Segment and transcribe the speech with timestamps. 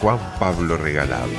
[0.00, 1.32] Juan Pablo Regalado.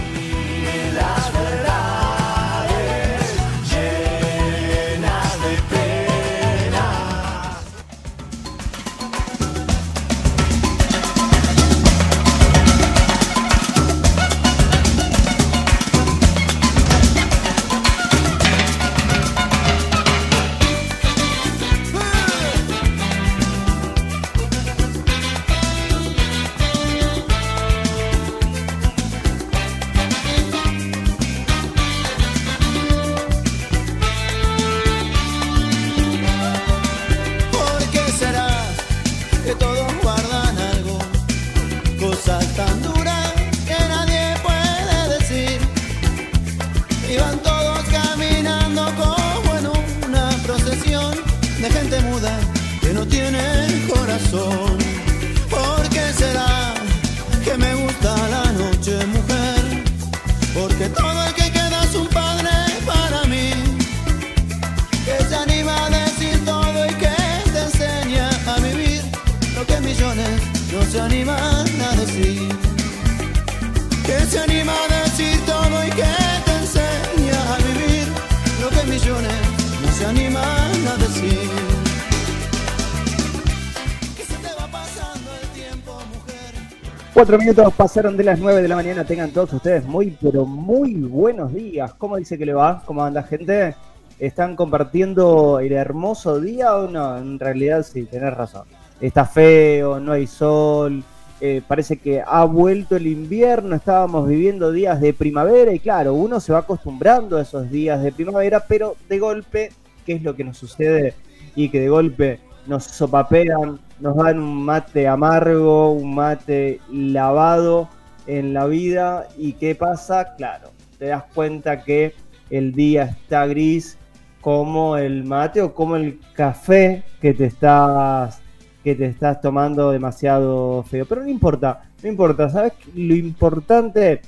[87.20, 89.04] Cuatro minutos pasaron de las nueve de la mañana.
[89.04, 91.94] Tengan todos ustedes muy, pero muy buenos días.
[91.96, 92.82] ¿Cómo dice que le va?
[92.86, 93.76] ¿Cómo anda, gente?
[94.20, 97.18] ¿Están compartiendo el hermoso día o no?
[97.18, 98.64] En realidad, sí, tenés razón.
[99.02, 101.04] Está feo, no hay sol.
[101.42, 103.76] Eh, parece que ha vuelto el invierno.
[103.76, 108.14] Estábamos viviendo días de primavera y, claro, uno se va acostumbrando a esos días de
[108.14, 109.72] primavera, pero de golpe,
[110.10, 111.14] ¿qué es lo que nos sucede?
[111.56, 117.90] Y que de golpe nos sopapean nos dan un mate amargo, un mate lavado
[118.26, 119.28] en la vida.
[119.38, 120.36] ¿Y qué pasa?
[120.36, 122.16] Claro, te das cuenta que
[122.50, 124.00] el día está gris
[124.42, 128.42] como el mate o como el café que te estás
[128.84, 131.06] que te estás tomando demasiado feo.
[131.06, 132.74] Pero no importa, no importa, ¿sabes?
[132.96, 134.22] Lo importante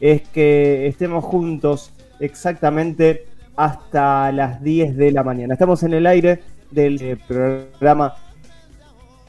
[0.00, 1.93] es que estemos juntos
[2.24, 3.26] exactamente
[3.56, 5.54] hasta las 10 de la mañana.
[5.54, 6.40] Estamos en el aire
[6.70, 8.14] del eh, programa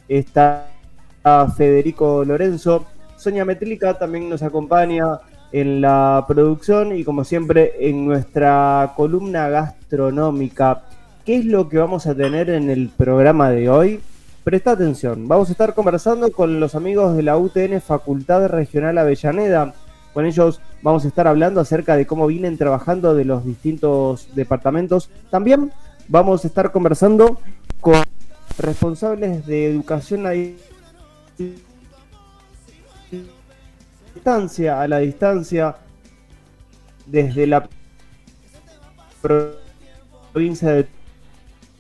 [0.08, 0.68] está
[1.58, 2.86] Federico Lorenzo.
[3.18, 5.20] Sonia Metrica también nos acompaña
[5.52, 10.84] en la producción y como siempre en nuestra columna gastronómica.
[11.26, 14.02] ¿Qué es lo que vamos a tener en el programa de hoy?
[14.44, 19.74] Presta atención, vamos a estar conversando con los amigos de la UTN Facultad Regional Avellaneda.
[20.16, 25.10] Con ellos vamos a estar hablando acerca de cómo vienen trabajando de los distintos departamentos.
[25.30, 25.74] También
[26.08, 27.38] vamos a estar conversando
[27.82, 28.02] con
[28.58, 30.32] responsables de educación a
[34.14, 35.76] distancia, a la distancia,
[37.06, 37.68] desde la
[40.32, 40.88] provincia de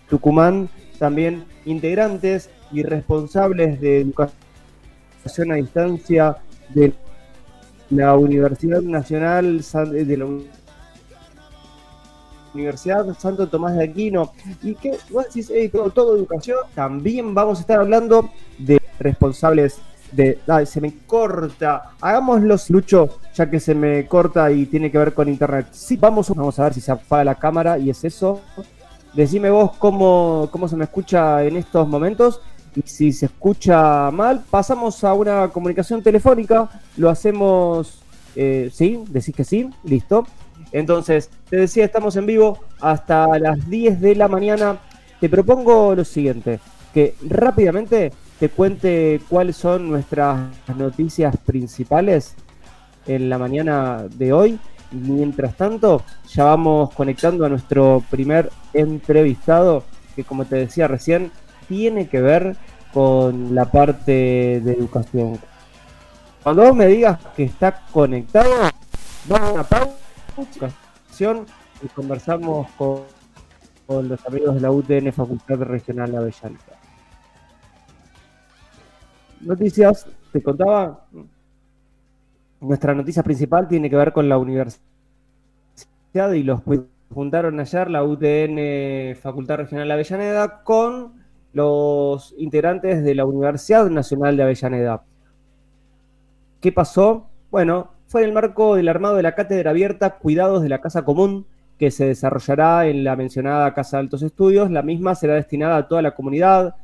[0.10, 0.68] Tucumán,
[1.00, 6.36] también integrantes y responsables de educación a distancia
[6.74, 6.94] de
[7.90, 10.28] la Universidad Nacional de la
[12.54, 14.32] Universidad Santo Tomás de Aquino,
[14.64, 15.52] y que vos decís,
[15.94, 19.80] todo, educación, también vamos a estar hablando de responsables
[20.12, 25.14] de, se me corta, hagámoslo, Lucho, ya que se me corta y tiene que ver
[25.14, 25.68] con internet.
[25.72, 28.42] Sí, vamos, vamos a ver si se apaga la cámara y es eso.
[29.14, 32.42] Decime vos cómo, cómo se me escucha en estos momentos.
[32.76, 36.70] Y si se escucha mal, pasamos a una comunicación telefónica.
[36.98, 38.02] Lo hacemos,
[38.36, 40.28] eh, sí, decís que sí, listo.
[40.72, 44.78] Entonces, te decía, estamos en vivo hasta las 10 de la mañana.
[45.22, 46.60] Te propongo lo siguiente,
[46.94, 52.36] que rápidamente te cuente cuáles son nuestras noticias principales
[53.08, 54.60] en la mañana de hoy.
[54.92, 59.84] Mientras tanto, ya vamos conectando a nuestro primer entrevistado,
[60.16, 61.32] que como te decía recién,
[61.68, 62.56] tiene que ver
[62.94, 65.40] con la parte de educación.
[66.44, 68.50] Cuando vos me digas que está conectado,
[69.28, 70.70] vamos a una pausa
[71.82, 73.04] y conversamos con,
[73.88, 76.80] los amigos de la UTN Facultad Regional Avellaneda.
[79.42, 81.06] Noticias te contaba,
[82.60, 84.82] nuestra noticia principal tiene que ver con la universidad
[86.34, 86.62] y los
[87.14, 91.15] juntaron ayer la UTN Facultad Regional Avellaneda con
[91.56, 95.04] los integrantes de la Universidad Nacional de Avellaneda.
[96.60, 97.30] ¿Qué pasó?
[97.50, 101.06] Bueno, fue en el marco del armado de la cátedra abierta Cuidados de la Casa
[101.06, 101.46] Común,
[101.80, 104.70] que se desarrollará en la mencionada Casa de Altos Estudios.
[104.70, 106.76] La misma será destinada a toda la comunidad.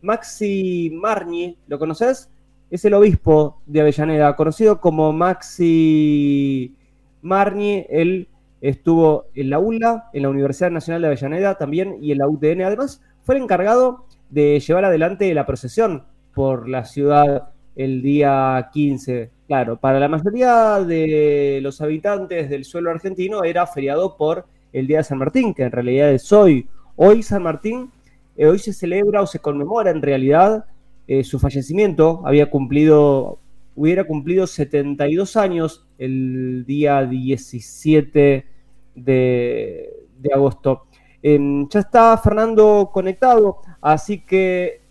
[0.00, 2.30] Maxi Marni, ¿lo conoces?
[2.70, 6.74] Es el obispo de Avellaneda, conocido como Maxi
[7.20, 7.84] Marni.
[7.90, 8.28] Él
[8.62, 12.62] estuvo en la ULA, en la Universidad Nacional de Avellaneda también y en la UTN.
[12.62, 19.30] Además, fue el encargado de llevar adelante la procesión por la ciudad el día 15.
[19.46, 24.96] Claro, para la mayoría de los habitantes del suelo argentino era feriado por el Día
[24.96, 26.70] de San Martín, que en realidad es hoy.
[26.96, 27.90] Hoy San Martín,
[28.34, 30.64] eh, hoy se celebra o se conmemora en realidad
[31.06, 32.22] eh, su fallecimiento.
[32.24, 33.40] Había cumplido,
[33.76, 38.46] hubiera cumplido 72 años el día 17
[38.94, 40.87] de, de agosto.
[41.22, 44.82] Em, ya está Fernando conectado, así que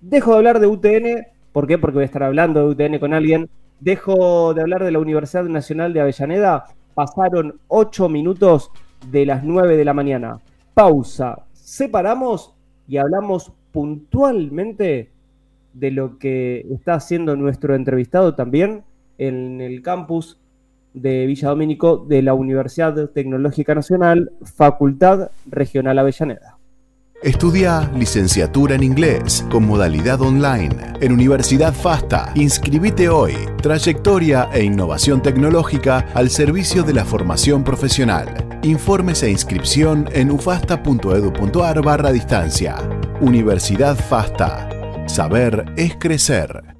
[0.00, 1.26] dejo de hablar de UTN.
[1.52, 1.78] ¿Por qué?
[1.78, 3.50] Porque voy a estar hablando de UTN con alguien.
[3.80, 6.66] Dejo de hablar de la Universidad Nacional de Avellaneda.
[6.94, 8.70] Pasaron ocho minutos
[9.10, 10.40] de las 9 de la mañana.
[10.74, 11.46] Pausa.
[11.52, 12.54] Separamos
[12.88, 15.10] y hablamos puntualmente
[15.72, 18.82] de lo que está haciendo nuestro entrevistado también
[19.18, 20.39] en el campus
[20.94, 26.60] de Villa Domínico de la Universidad Tecnológica Nacional, Facultad Regional Avellaneda.
[27.22, 32.32] Estudia licenciatura en inglés con modalidad online en Universidad FASTA.
[32.34, 33.34] Inscribite hoy.
[33.60, 38.58] Trayectoria e innovación tecnológica al servicio de la formación profesional.
[38.62, 42.76] Informes e inscripción en ufasta.edu.ar barra distancia.
[43.20, 44.70] Universidad FASTA.
[45.06, 46.79] Saber es crecer.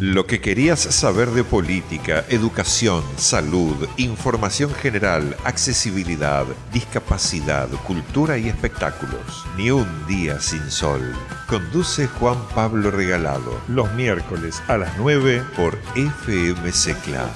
[0.00, 9.46] Lo que querías saber de política, educación, salud, información general, accesibilidad, discapacidad, cultura y espectáculos.
[9.56, 11.14] Ni un día sin sol.
[11.48, 17.30] Conduce Juan Pablo Regalado los miércoles a las 9 por FM Secla.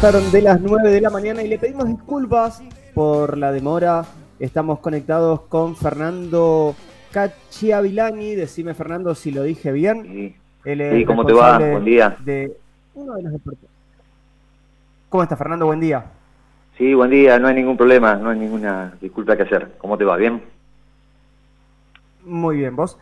[0.00, 2.62] De las 9 de la mañana y le pedimos disculpas
[2.94, 4.06] por la demora.
[4.38, 6.74] Estamos conectados con Fernando
[7.12, 8.34] Cachiavilani.
[8.34, 10.34] Decime, Fernando, si lo dije bien.
[10.64, 11.58] Sí, ¿cómo te va?
[11.58, 12.16] Buen día.
[12.24, 12.56] De
[15.10, 15.66] ¿Cómo estás, Fernando?
[15.66, 16.06] Buen día.
[16.78, 17.38] Sí, buen día.
[17.38, 19.72] No hay ningún problema, no hay ninguna disculpa que hacer.
[19.76, 20.16] ¿Cómo te va?
[20.16, 20.40] ¿Bien?
[22.24, 22.98] Muy bien, ¿vos?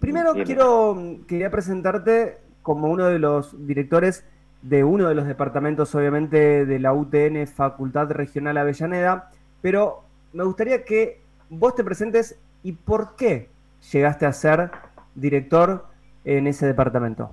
[0.00, 4.26] Primero quiero, quería presentarte como uno de los directores
[4.62, 9.30] de uno de los departamentos, obviamente, de la UTN Facultad Regional Avellaneda,
[9.62, 13.48] pero me gustaría que vos te presentes y por qué
[13.92, 14.70] llegaste a ser
[15.14, 15.86] director
[16.24, 17.30] en ese departamento.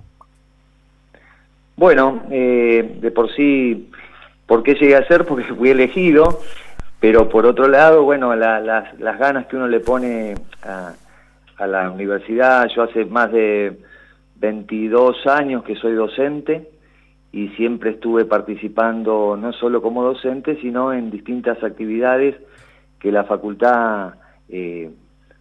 [1.76, 3.90] Bueno, eh, de por sí,
[4.46, 5.24] ¿por qué llegué a ser?
[5.26, 6.40] Porque fui elegido,
[7.00, 10.94] pero por otro lado, bueno, las, ganas que uno le pone a,
[11.58, 13.76] a la universidad, yo hace más de
[14.36, 16.70] 22 años que soy docente,
[17.36, 22.34] y siempre estuve participando no solo como docente, sino en distintas actividades
[22.98, 24.14] que la facultad
[24.48, 24.90] eh,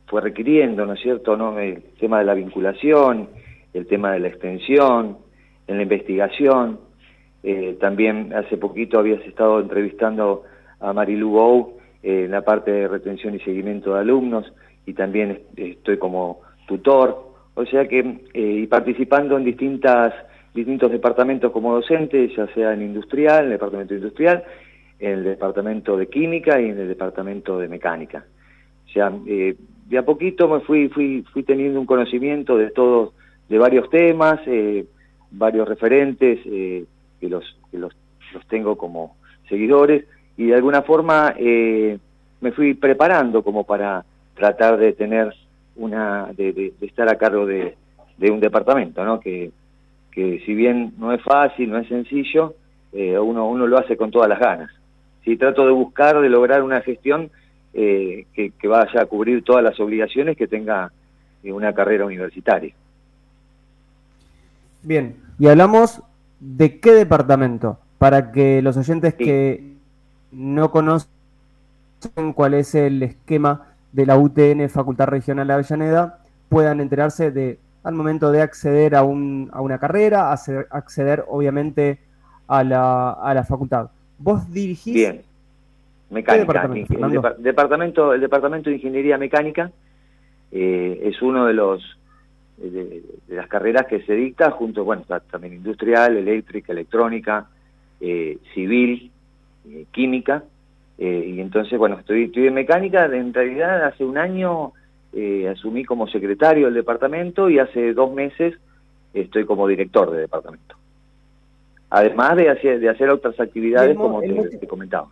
[0.06, 1.38] fue requiriendo, ¿no es cierto?
[1.38, 1.58] ¿no?
[1.58, 3.30] El tema de la vinculación,
[3.74, 5.20] el tema de la extensión,
[5.68, 6.82] en la investigación.
[7.44, 10.44] Eh, también hace poquito habías estado entrevistando
[10.82, 14.52] a Marilu Bou eh, en la parte de retención y seguimiento de alumnos
[14.86, 18.00] y también estoy como tutor, o sea que
[18.34, 20.14] eh, y participando en distintas
[20.56, 24.44] distintos departamentos como docente, ya sea en industrial, en el departamento industrial,
[24.98, 28.26] en el departamento de química y en el departamento de mecánica.
[28.88, 29.56] O sea, eh,
[29.88, 33.14] de a poquito me fui fui fui teniendo un conocimiento de todos
[33.50, 34.86] de varios temas, eh,
[35.30, 37.94] varios referentes que los que los,
[38.34, 40.06] los tengo como seguidores
[40.38, 45.34] y de alguna forma me fui preparando como para tratar de tener
[45.76, 47.76] una de, estar a cargo de,
[48.30, 49.20] un departamento, ¿no?
[49.20, 49.52] Que,
[50.16, 52.56] que si bien no es fácil, no es sencillo,
[52.94, 54.72] eh, uno, uno lo hace con todas las ganas.
[55.26, 57.30] Si trato de buscar, de lograr una gestión
[57.74, 60.94] eh, que, que, vaya a cubrir todas las obligaciones que tenga
[61.44, 62.74] eh, una carrera universitaria.
[64.82, 66.02] Bien, y hablamos
[66.40, 69.74] de qué departamento, para que los oyentes que
[70.32, 71.10] no conocen
[72.34, 77.94] cuál es el esquema de la UTN Facultad Regional de Avellaneda puedan enterarse de al
[77.94, 82.00] momento de acceder a, un, a una carrera, acceder, obviamente
[82.48, 83.92] a la, a la facultad.
[84.18, 84.94] ¿Vos dirigís?
[84.94, 85.22] Bien.
[86.10, 86.42] Mecánica.
[86.42, 89.72] Departamento, el, departamento, el departamento de Ingeniería Mecánica
[90.52, 91.82] eh, es uno de los
[92.58, 97.48] de, las carreras que se dicta junto, bueno, está también industrial, eléctrica, electrónica,
[98.00, 99.12] eh, civil,
[99.70, 100.44] eh, química,
[100.98, 104.74] eh, y entonces, bueno, estoy, estoy en mecánica, en realidad hace un año
[105.18, 108.54] eh, asumí como secretario del departamento y hace dos meses
[109.14, 110.76] estoy como director de departamento.
[111.90, 115.08] Además de hacer, de hacer otras actividades como te, comentaba.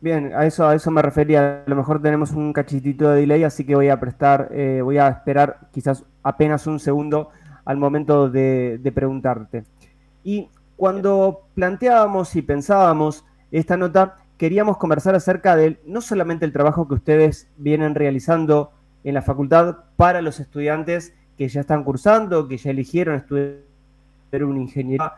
[0.00, 1.64] Bien, a eso, a eso me refería.
[1.66, 4.98] A lo mejor tenemos un cachitito de delay, así que voy a prestar, eh, voy
[4.98, 7.30] a esperar quizás apenas un segundo
[7.64, 9.64] al momento de, de preguntarte.
[10.22, 16.88] Y cuando planteábamos y pensábamos esta nota, queríamos conversar acerca de no solamente el trabajo
[16.88, 18.72] que ustedes vienen realizando
[19.04, 23.58] en la facultad para los estudiantes que ya están cursando, que ya eligieron estudiar
[24.32, 25.12] una ingeniería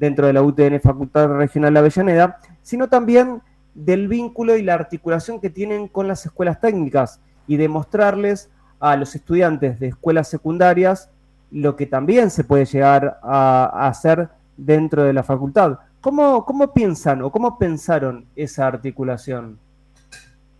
[0.00, 3.40] dentro de la UTN Facultad Regional Avellaneda, sino también
[3.72, 9.14] del vínculo y la articulación que tienen con las escuelas técnicas y demostrarles a los
[9.14, 11.08] estudiantes de escuelas secundarias
[11.52, 15.78] lo que también se puede llegar a hacer dentro de la facultad.
[16.00, 19.58] ¿Cómo, cómo piensan o cómo pensaron esa articulación?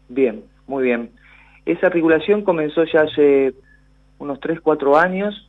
[0.09, 1.11] Bien, muy bien.
[1.65, 3.55] Esa articulación comenzó ya hace
[4.19, 5.49] unos 3, 4 años.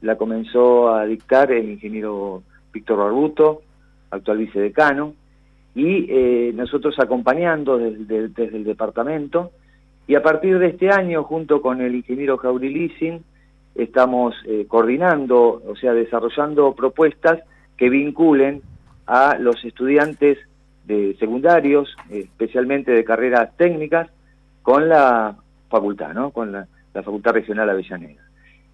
[0.00, 3.62] La comenzó a dictar el ingeniero Víctor Barbuto,
[4.10, 5.14] actual vicedecano,
[5.74, 9.52] y eh, nosotros acompañando desde, desde, el departamento.
[10.06, 13.22] Y a partir de este año, junto con el ingeniero Jauri Lissing,
[13.74, 17.40] estamos eh, coordinando, o sea, desarrollando propuestas
[17.76, 18.62] que vinculen
[19.06, 20.38] a los estudiantes
[20.84, 24.08] de secundarios, especialmente de carreras técnicas,
[24.62, 25.36] con la
[25.68, 26.30] facultad, ¿no?
[26.30, 28.20] con la, Facultad Regional Avellaneda.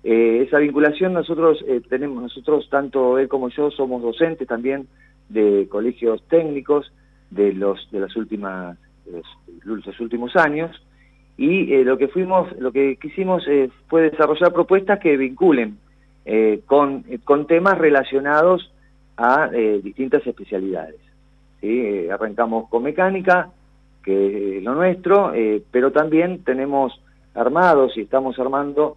[0.03, 4.89] Eh, esa vinculación nosotros eh, tenemos, nosotros tanto él como yo somos docentes también
[5.29, 6.93] de colegios técnicos
[7.31, 8.77] de los de las últimas
[9.65, 10.71] los, últimos años
[11.37, 13.45] y eh, lo que fuimos lo que quisimos
[13.87, 15.79] fue desarrollar propuestas que vinculen
[16.67, 18.73] con, con temas relacionados
[19.19, 21.01] a eh, distintas especialidades.
[21.61, 23.51] Eh, arrancamos con mecánica,
[24.03, 27.03] que es lo nuestro, eh, pero también tenemos
[27.35, 28.97] armados y estamos armando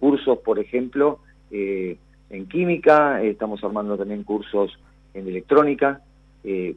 [0.00, 1.20] cursos, por ejemplo,
[1.52, 4.76] en química, estamos armando también cursos
[5.14, 6.00] en electrónica,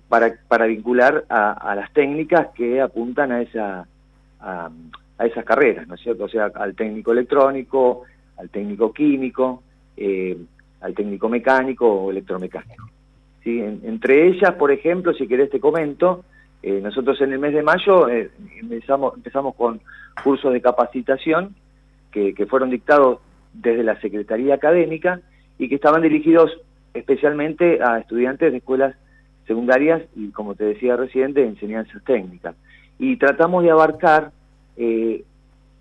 [0.08, 3.88] para, para vincular a, las técnicas que apuntan a, esa,
[4.40, 4.70] a,
[5.20, 6.26] esas carreras, ¿no es cierto?
[6.26, 8.04] O sea, al técnico electrónico,
[8.38, 9.64] al técnico químico,
[10.82, 12.90] al técnico mecánico o electromecánico.
[13.44, 13.60] ¿Sí?
[13.60, 16.24] entre ellas, por ejemplo, si querés te comento,
[16.62, 19.82] eh, nosotros en el mes de mayo eh, empezamos, empezamos con
[20.24, 21.56] cursos de capacitación
[22.12, 23.18] que, que fueron dictados
[23.52, 25.22] desde la Secretaría Académica
[25.58, 26.52] y que estaban dirigidos
[26.94, 28.96] especialmente a estudiantes de escuelas
[29.48, 32.56] secundarias y, como te decía recién, de enseñanzas técnicas.
[33.00, 34.32] Y tratamos de abarcar
[34.78, 35.24] eh,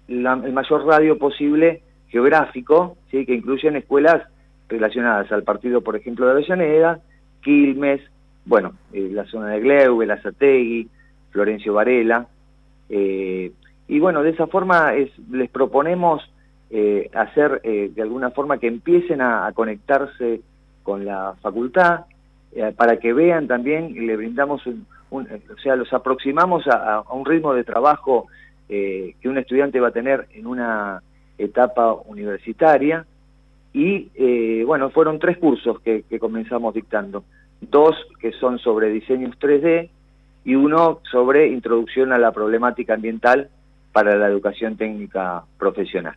[0.09, 3.25] el mayor radio posible geográfico, ¿sí?
[3.25, 4.23] que incluyen escuelas
[4.71, 7.01] relacionadas al partido, por ejemplo, de Avellaneda,
[7.43, 8.01] Quilmes,
[8.45, 10.89] bueno, eh, la zona de Gleu, el Azategui,
[11.31, 12.27] Florencio Varela,
[12.89, 13.53] eh,
[13.89, 16.23] y bueno, de esa forma es, les proponemos
[16.71, 20.41] eh, hacer de alguna forma que empiecen a, conectarse
[20.83, 22.05] con la facultad,
[22.77, 27.55] para que vean también, y le brindamos un, o sea, los aproximamos a, un ritmo
[27.55, 28.27] de trabajo
[28.69, 31.03] que un estudiante va a tener en una
[31.39, 33.05] etapa universitaria,
[33.73, 37.25] y bueno, fueron tres cursos que comenzamos dictando
[37.61, 39.91] dos que son sobre diseños 3D
[40.45, 43.51] y uno sobre introducción a la problemática ambiental
[43.93, 46.15] para la educación técnica profesional.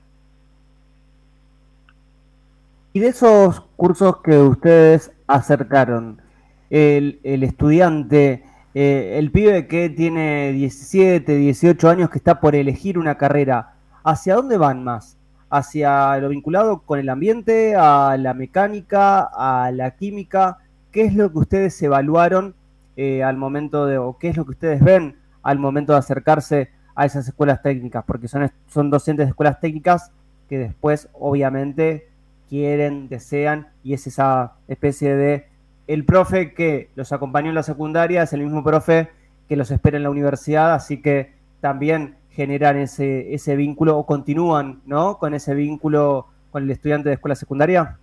[2.93, 6.21] Y de esos cursos que ustedes acercaron,
[6.69, 8.43] el, estudiante,
[8.75, 14.35] eh, el pibe que tiene 17, 18 años, que está por elegir una carrera, ¿hacia
[14.35, 15.17] dónde van más?
[15.55, 20.57] ¿Hacia lo vinculado con el ambiente, a la mecánica, a la química?
[20.93, 22.55] ¿qué es lo que ustedes evaluaron
[22.95, 26.69] eh, al momento de, o qué es lo que ustedes ven al momento de acercarse
[26.95, 28.05] a esas escuelas técnicas?
[28.05, 30.11] Porque son, son docentes de escuelas técnicas
[30.47, 32.07] que después, obviamente,
[32.47, 35.47] quieren, desean, y es esa especie de
[35.87, 39.09] el profe que los acompañó en la secundaria es el mismo profe
[39.49, 44.81] que los espera en la universidad, así que también generan ese, ese vínculo o continúan
[44.85, 45.17] ¿no?
[45.17, 47.97] con ese vínculo con el estudiante de escuela secundaria.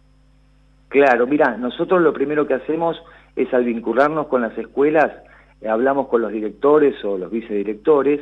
[0.89, 3.01] Claro, mira, nosotros lo primero que hacemos
[3.37, 5.13] es al vincularnos con las escuelas,
[5.61, 8.21] eh, hablamos con los directores o los vicedirectores,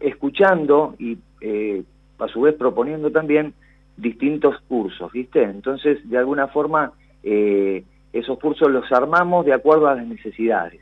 [0.00, 1.82] escuchando y eh,
[2.18, 3.54] a su vez proponiendo también
[3.96, 5.42] distintos cursos, ¿viste?
[5.42, 10.80] Entonces, de alguna forma, eh, esos cursos los armamos de acuerdo a las necesidades.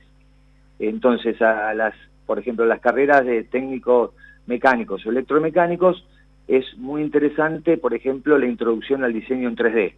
[0.78, 1.94] Entonces, a las,
[2.32, 4.12] por ejemplo, las carreras de técnicos
[4.46, 6.06] mecánicos o electromecánicos,
[6.48, 9.92] es muy interesante, por ejemplo, la introducción al diseño en 3D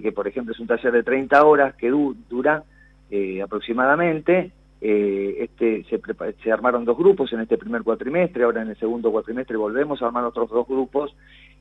[0.00, 2.64] que por ejemplo es un taller de 30 horas que dura
[3.10, 4.52] eh, aproximadamente.
[4.80, 6.00] Eh, este se,
[6.42, 10.06] se, armaron dos grupos en este primer cuatrimestre, ahora en el segundo cuatrimestre volvemos a
[10.06, 11.14] armar otros dos grupos,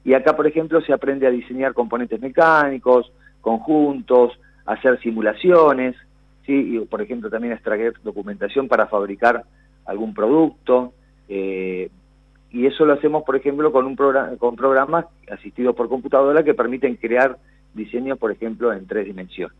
[0.05, 3.11] y acá por ejemplo se aprende a diseñar componentes mecánicos,
[3.41, 5.97] conjuntos, hacer simulaciones,
[6.45, 6.77] ¿sí?
[6.77, 9.43] y por ejemplo también extraer documentación para fabricar
[9.85, 10.93] algún producto,
[11.29, 11.89] eh,
[12.51, 16.53] y eso lo hacemos por ejemplo con, un programa, con programas asistidos por computadora que
[16.53, 17.37] permiten crear
[17.73, 19.55] diseño, por ejemplo, en tres dimensiones.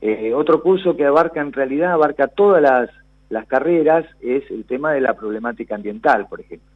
[0.00, 5.00] Eh, otro curso que abarca, en realidad, abarca todas las, carreras, es el tema de
[5.00, 6.68] la problemática ambiental, por ejemplo.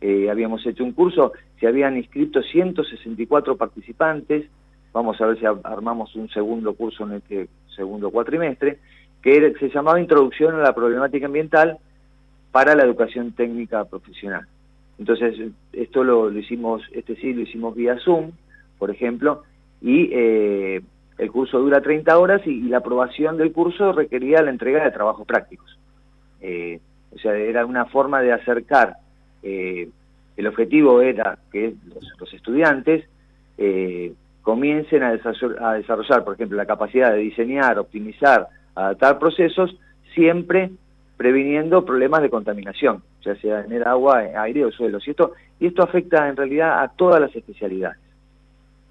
[0.00, 4.46] Eh, habíamos hecho un curso, se habían inscrito 164 participantes,
[4.92, 8.78] vamos a ver si armamos un segundo curso en este segundo cuatrimestre,
[9.22, 11.78] que se llamaba Introducción a la Problemática Ambiental
[12.52, 14.46] para la Educación Técnica Profesional.
[14.98, 18.32] Entonces, esto lo, hicimos, este sí lo hicimos vía Zoom,
[18.78, 19.42] por ejemplo,
[19.80, 20.82] y eh,
[21.18, 25.26] el curso dura 30 horas y, la aprobación del curso requería la entrega de trabajos
[25.26, 25.78] prácticos.
[26.40, 26.78] Eh,
[27.14, 28.96] o sea, era una forma de acercar,
[29.42, 29.88] eh,
[30.36, 31.74] el objetivo era que
[32.18, 33.04] los, estudiantes
[34.42, 39.76] comiencen a desarrollar, por ejemplo, la capacidad de diseñar, optimizar, adaptar procesos,
[40.14, 40.70] siempre
[41.22, 44.98] previniendo problemas de contaminación, ya sea en el agua, aire o suelo.
[45.06, 47.96] Y esto, y esto afecta en realidad a todas las especialidades.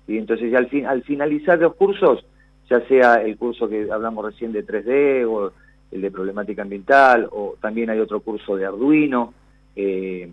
[0.07, 2.25] Y entonces al, al finalizar los cursos,
[2.69, 5.51] ya sea el curso que hablamos recién de 3D o
[5.91, 9.33] el de problemática ambiental, o también hay otro curso de Arduino,
[9.75, 10.31] eh,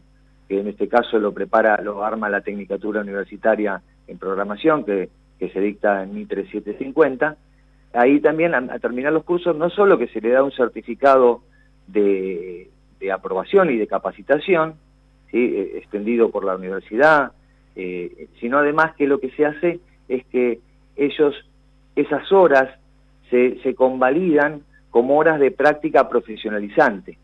[0.48, 5.08] que en este caso lo prepara, lo arma la Tecnicatura Universitaria en Programación, que,
[5.40, 7.36] se dicta en MITRE 750.
[7.92, 11.42] Ahí también, a, terminar los cursos, no solo que se le da un certificado
[11.88, 12.70] de,
[13.12, 14.74] aprobación y de capacitación.
[15.30, 17.32] Eh, extendido por la universidad,
[17.76, 20.58] eh, sino además que lo que se hace es que
[20.96, 21.34] ellos,
[21.96, 22.70] esas horas
[23.28, 27.18] se, se convalidan como horas de práctica profesionalizante.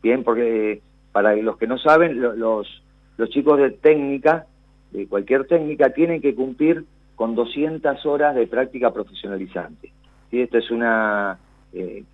[0.00, 0.80] Bien, porque
[1.12, 2.82] para los que no saben, los,
[3.16, 4.46] los chicos de técnica,
[4.90, 9.92] de cualquier técnica, tienen que cumplir con 200 horas de práctica profesionalizante.
[10.30, 10.40] ¿Sí?
[10.40, 11.38] Esto es una...
[11.72, 12.04] Eh,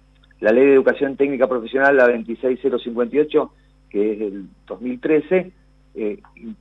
[0.41, 3.51] la Ley de Educación Técnica Profesional, la 26058,
[3.91, 5.53] que es del 2013,
[5.95, 6.21] eh,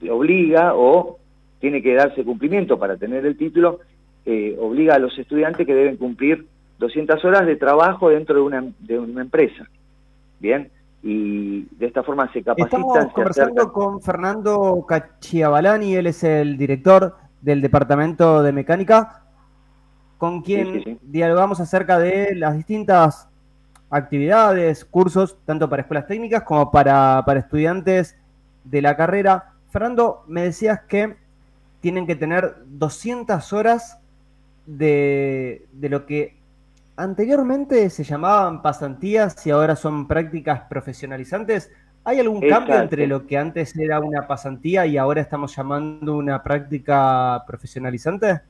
[0.10, 1.20] obliga o
[1.60, 3.80] tiene que darse cumplimiento para tener el título,
[4.26, 6.46] eh, obliga a los estudiantes que deben cumplir
[6.80, 9.68] 200 horas de trabajo dentro de una, de una empresa.
[10.40, 10.70] Bien,
[11.04, 12.82] y de esta forma se capacitan.
[12.82, 19.24] Estamos conversando con Fernando Cachiabalani, él es el director del Departamento de Mecánica,
[20.18, 23.30] con quien dialogamos acerca de las distintas
[23.90, 28.18] actividades, cursos, tanto para escuelas técnicas como para, para estudiantes
[28.64, 29.54] de la carrera.
[29.70, 31.16] Fernando, me decías que
[31.80, 34.00] tienen que tener 200 horas
[34.66, 36.38] de, lo que
[36.96, 41.72] anteriormente se llamaban pasantías y ahora son prácticas profesionalizantes.
[42.04, 46.42] ¿Hay algún cambio entre lo que antes era una pasantía y ahora estamos llamando una
[46.42, 48.42] práctica profesionalizante?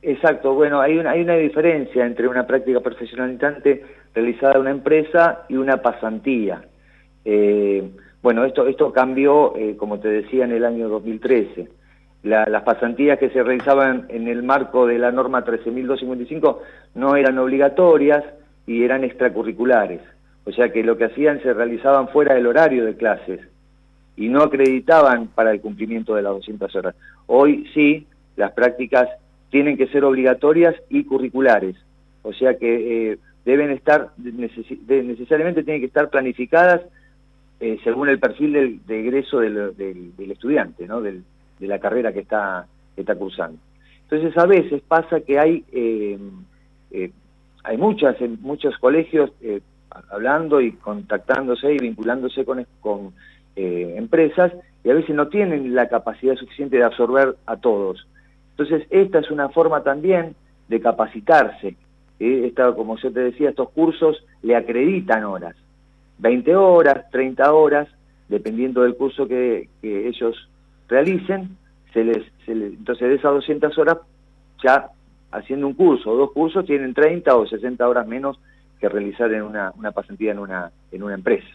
[0.00, 3.84] Exacto, bueno, hay una, hay una diferencia entre una práctica profesionalizante
[4.14, 6.62] realizada en una empresa y una pasantía.
[7.24, 7.90] Eh,
[8.22, 11.68] bueno, esto, esto cambió, eh, como te decía, en el año 2013.
[12.22, 16.58] las pasantías que se realizaban en el marco de la norma 13.255
[16.94, 18.24] no eran obligatorias
[18.66, 20.00] y eran extracurriculares.
[20.44, 23.40] O sea que lo que hacían se realizaban fuera del horario de clases
[24.16, 26.94] y no acreditaban para el cumplimiento de las 200 horas.
[27.26, 28.06] Hoy sí,
[28.36, 29.08] las prácticas
[29.50, 31.76] tienen que ser obligatorias y curriculares.
[32.22, 36.82] O sea que eh, deben estar, necesariamente tienen que estar planificadas
[37.60, 41.00] eh, según el perfil del, de egreso del, estudiante, ¿no?
[41.00, 41.22] de
[41.60, 43.58] la carrera que está, está cursando.
[44.04, 46.18] Entonces a veces pasa que hay, eh,
[47.64, 49.30] hay muchas, muchos colegios
[50.10, 53.12] hablando y contactándose y vinculándose con, con
[53.56, 54.52] eh, empresas
[54.84, 58.06] y a veces no tienen la capacidad suficiente de absorber a todos.
[58.58, 60.34] Entonces, esta es una forma también
[60.66, 61.76] de capacitarse.
[62.18, 65.54] Esta, como yo te decía, estos cursos le acreditan horas,
[66.18, 67.88] 20 horas, 30 horas,
[68.28, 70.50] dependiendo del curso que, ellos
[70.88, 71.56] realicen,
[71.92, 73.98] se les, se les, entonces de esas 200 horas,
[74.64, 74.88] ya
[75.30, 78.40] haciendo un curso o dos cursos, tienen 30 o 60 horas menos
[78.80, 81.46] que realizar en una, pasantía en una, en una empresa.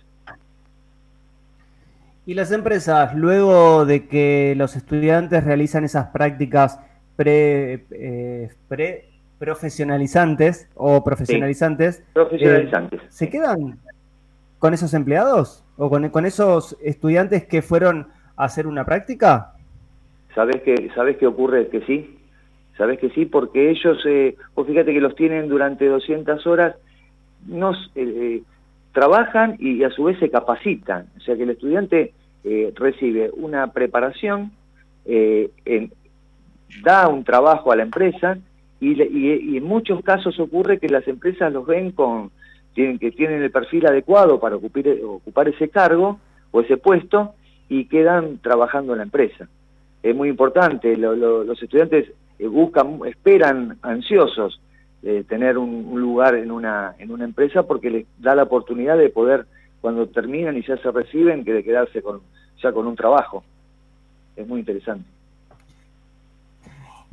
[2.25, 6.79] Y las empresas, luego de que los estudiantes realizan esas prácticas
[7.15, 13.01] pre, eh, pre profesionalizantes o profesionalizantes, profesionalizantes.
[13.01, 13.79] Eh, ¿se quedan
[14.59, 19.53] con esos empleados o con, con, esos estudiantes que fueron a hacer una práctica?
[20.33, 21.67] ¿Sabes que, ¿Sabes qué ocurre?
[21.67, 22.17] Que sí,
[22.77, 26.75] sabes que sí, porque ellos, eh, fíjate que los tienen durante 200 horas
[27.47, 28.43] nos eh, eh,
[28.93, 31.07] trabajan y a su vez se capacitan.
[31.17, 34.51] O sea que el estudiante eh, recibe una preparación,
[36.83, 38.37] da un trabajo a la empresa
[38.79, 42.31] y, en muchos casos ocurre que las empresas los ven con
[42.73, 46.19] tienen que tienen el perfil adecuado para ocupar, ocupar ese cargo
[46.51, 47.35] o ese puesto
[47.69, 49.47] y quedan trabajando en la empresa.
[50.01, 54.59] Es muy importante, los estudiantes buscan, esperan ansiosos
[55.27, 59.45] tener un, lugar en una, en una empresa porque les da la oportunidad de poder,
[59.81, 62.21] cuando terminan y ya se reciben, que de quedarse con,
[62.61, 63.43] ya con un trabajo.
[64.35, 65.05] Es muy interesante.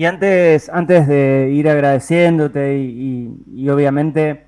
[0.00, 4.46] Y antes, antes de ir agradeciéndote y, obviamente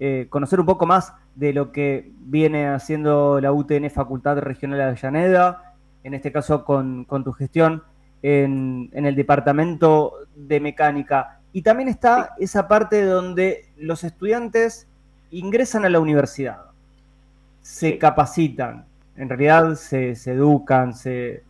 [0.00, 4.84] eh, conocer un poco más de lo que viene haciendo la UTN Facultad Regional de
[4.84, 7.82] Avellaneda, en este caso con, con tu gestión
[8.22, 11.40] en, en, el Departamento de Mecánica.
[11.52, 14.88] Y también está esa parte donde los estudiantes
[15.30, 16.62] ingresan a la universidad,
[17.60, 21.42] se capacitan, en realidad se, educan, se,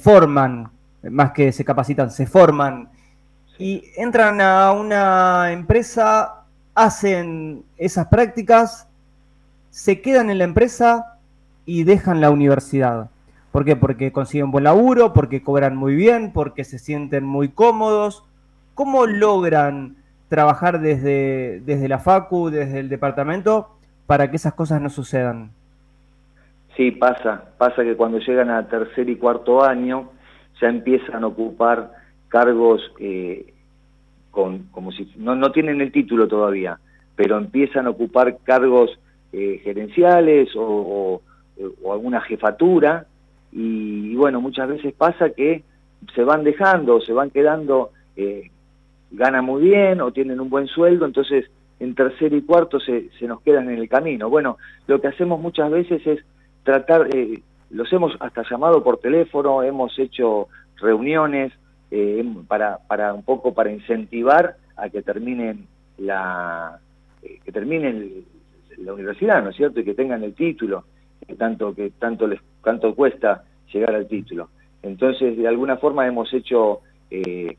[0.00, 0.70] forman,
[1.10, 2.88] más que se capacitan, se forman
[3.58, 8.88] y entran a una empresa, hacen esas prácticas,
[9.70, 11.18] se quedan en la empresa
[11.66, 13.10] y dejan la universidad.
[13.52, 13.76] ¿Por qué?
[13.76, 18.24] Porque consiguen buen laburo, porque cobran muy bien, porque se sienten muy cómodos,
[18.74, 19.96] ¿Cómo logran
[20.28, 23.68] trabajar desde, desde la FACU, desde el departamento,
[24.06, 25.50] para que esas cosas no sucedan?
[26.76, 27.44] Sí, pasa.
[27.56, 30.10] Pasa que cuando llegan a tercer y cuarto año
[30.60, 31.92] ya empiezan a ocupar
[32.28, 33.52] cargos eh,
[34.30, 36.78] con, como si no, no tienen el título todavía,
[37.16, 38.98] pero empiezan a ocupar cargos
[39.32, 41.20] eh, gerenciales o,
[41.90, 43.06] alguna jefatura
[43.52, 45.62] y, bueno, muchas veces pasa que
[46.14, 48.50] se van dejando, se van quedando eh,
[49.12, 51.48] ganan muy bien o tienen un buen sueldo, entonces
[51.80, 54.28] en tercer y cuarto se, se nos quedan en el camino.
[54.28, 56.24] Bueno, lo que hacemos muchas veces es
[56.62, 61.52] tratar, eh, los hemos hasta llamado por teléfono, hemos hecho reuniones
[61.90, 65.66] eh, para, para un poco para incentivar a que terminen
[65.98, 66.78] la
[67.22, 68.24] eh, que terminen
[68.78, 69.80] la universidad, ¿no es cierto?
[69.80, 70.84] Y que tengan el título,
[71.26, 74.50] que tanto que tanto les tanto cuesta llegar al título.
[74.82, 77.56] Entonces, de alguna forma hemos hecho eh,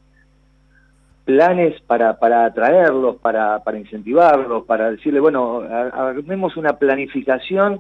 [1.26, 7.80] planes para, para atraerlos, para, para incentivarlos, para decirle, bueno, armemos una planificación,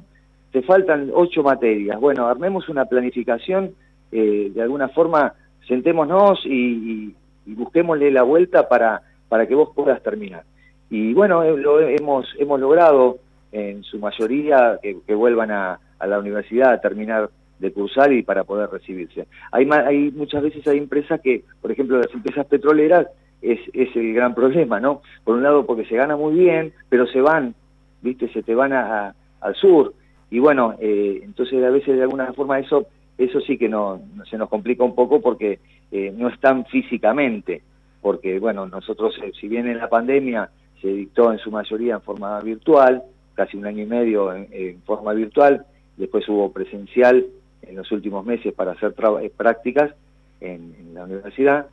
[0.56, 3.76] te faltan ocho materias, bueno, armemos una planificación,
[4.10, 5.34] eh, de alguna forma
[5.68, 7.14] sentémonos y,
[7.46, 10.44] busquémosle la vuelta para, para que vos puedas terminar.
[10.90, 13.18] Y bueno, eh, lo hemos, hemos logrado
[13.52, 18.46] en su mayoría que, vuelvan a, a la universidad a terminar de cursar y para
[18.46, 19.28] poder recibirse.
[19.52, 23.08] Hay, hay muchas veces hay empresas que, por ejemplo, las empresas petroleras
[23.42, 25.02] es, es el gran problema, ¿no?
[25.26, 27.56] Por un lado porque se gana muy bien, pero se van,
[28.02, 28.30] ¿viste?
[28.30, 29.94] Se te van a, al sur
[30.30, 34.38] y bueno, eh, entonces a veces de alguna forma eso, eso sí que no, se
[34.38, 35.60] nos complica un poco porque
[35.92, 37.62] eh, no están físicamente,
[38.02, 40.50] porque bueno, nosotros, eh, si bien en la pandemia
[40.82, 45.14] se dictó en su mayoría en forma virtual, casi un año y medio en, forma
[45.14, 45.66] virtual,
[45.98, 47.26] después hubo presencial
[47.62, 48.94] en los últimos meses para hacer
[49.36, 49.94] prácticas
[50.42, 51.68] en, en, la universidad,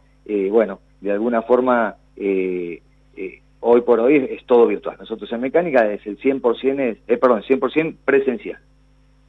[0.51, 1.97] bueno, de alguna forma
[3.63, 4.97] hoy por hoy es todo virtual.
[4.99, 8.59] Nosotros en mecánica es el 100%, es, eh, perdón, 100% presencial.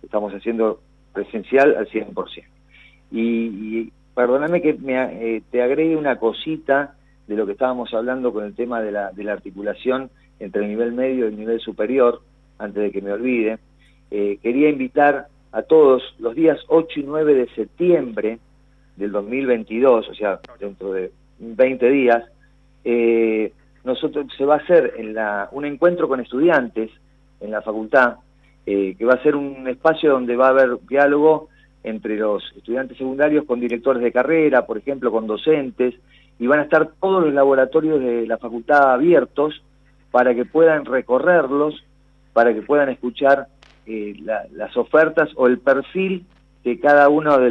[0.04, 0.82] Estamos haciendo
[1.14, 2.44] presencial al 100%.
[3.12, 4.96] Y, y perdóname que me,
[5.36, 6.96] eh, te agregue una cosita
[7.28, 11.26] de lo que estábamos hablando con el tema de la, articulación entre el nivel medio
[11.26, 12.22] y el nivel superior,
[12.58, 13.60] antes de que me olvide.
[14.12, 18.40] Eh, quería invitar a todos los días 8 y 9 de septiembre
[18.96, 22.24] del 2022, o sea, dentro de 20 días,
[22.84, 23.52] eh,
[23.84, 26.90] nosotros se va a hacer en la, un encuentro con estudiantes
[27.40, 28.16] en la facultad,
[28.66, 31.50] eh, que va a ser un espacio donde va a haber diálogo
[31.84, 35.96] entre los estudiantes secundarios con directores de carrera, por ejemplo, con docentes,
[36.40, 39.62] y van a estar todos los laboratorios de la facultad abiertos
[40.12, 41.84] para que puedan recorrerlos,
[42.32, 43.48] para que puedan escuchar
[43.86, 44.16] eh,
[44.54, 46.26] las ofertas o el perfil
[46.64, 47.50] de cada una de,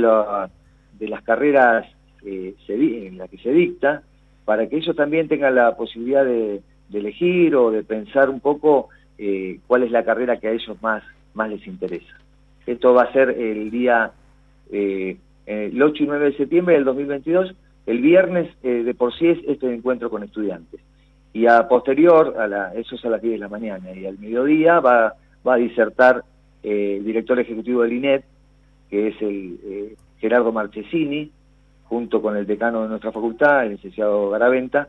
[0.99, 1.87] de las carreras
[2.25, 4.03] eh, en la que se dicta,
[4.53, 6.61] para que ellos también tengan la posibilidad de,
[6.93, 11.03] elegir o de pensar un poco eh, cuál es la carrera que a ellos más,
[11.33, 12.15] más les interesa.
[12.67, 14.13] Esto va a ser el día
[14.71, 17.55] eh, el 8 y 9 de septiembre del 2022.
[17.87, 20.83] El viernes eh, de por sí es este encuentro con estudiantes.
[21.33, 24.19] Y a posterior, a la, eso es a las 10 de la mañana, y al
[24.19, 25.15] mediodía va,
[25.49, 26.25] va a disertar
[26.63, 28.25] el director ejecutivo del INET,
[28.91, 31.33] que es el Gerardo Marchesini,
[31.93, 34.89] junto con el decano de nuestra facultad, el licenciado Garaventa,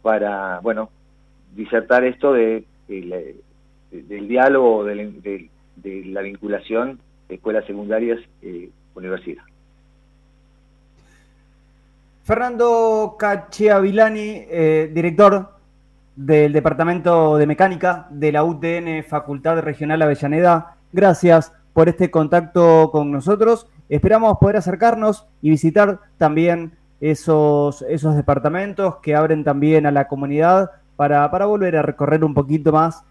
[0.00, 0.90] para, bueno,
[1.56, 5.50] disertar esto de, del diálogo, de,
[5.82, 9.42] la vinculación de escuelas secundarias eh, universidad.
[12.22, 15.50] Fernando Cachiavilani, eh, director
[16.14, 23.10] del Departamento de Mecánica de la UTN Facultad Regional Avellaneda, gracias por este contacto con
[23.10, 30.08] nosotros Esperamos poder acercarnos y visitar también esos, esos departamentos que abren también a la
[30.08, 33.04] comunidad para, para volver a recorrer un poquito más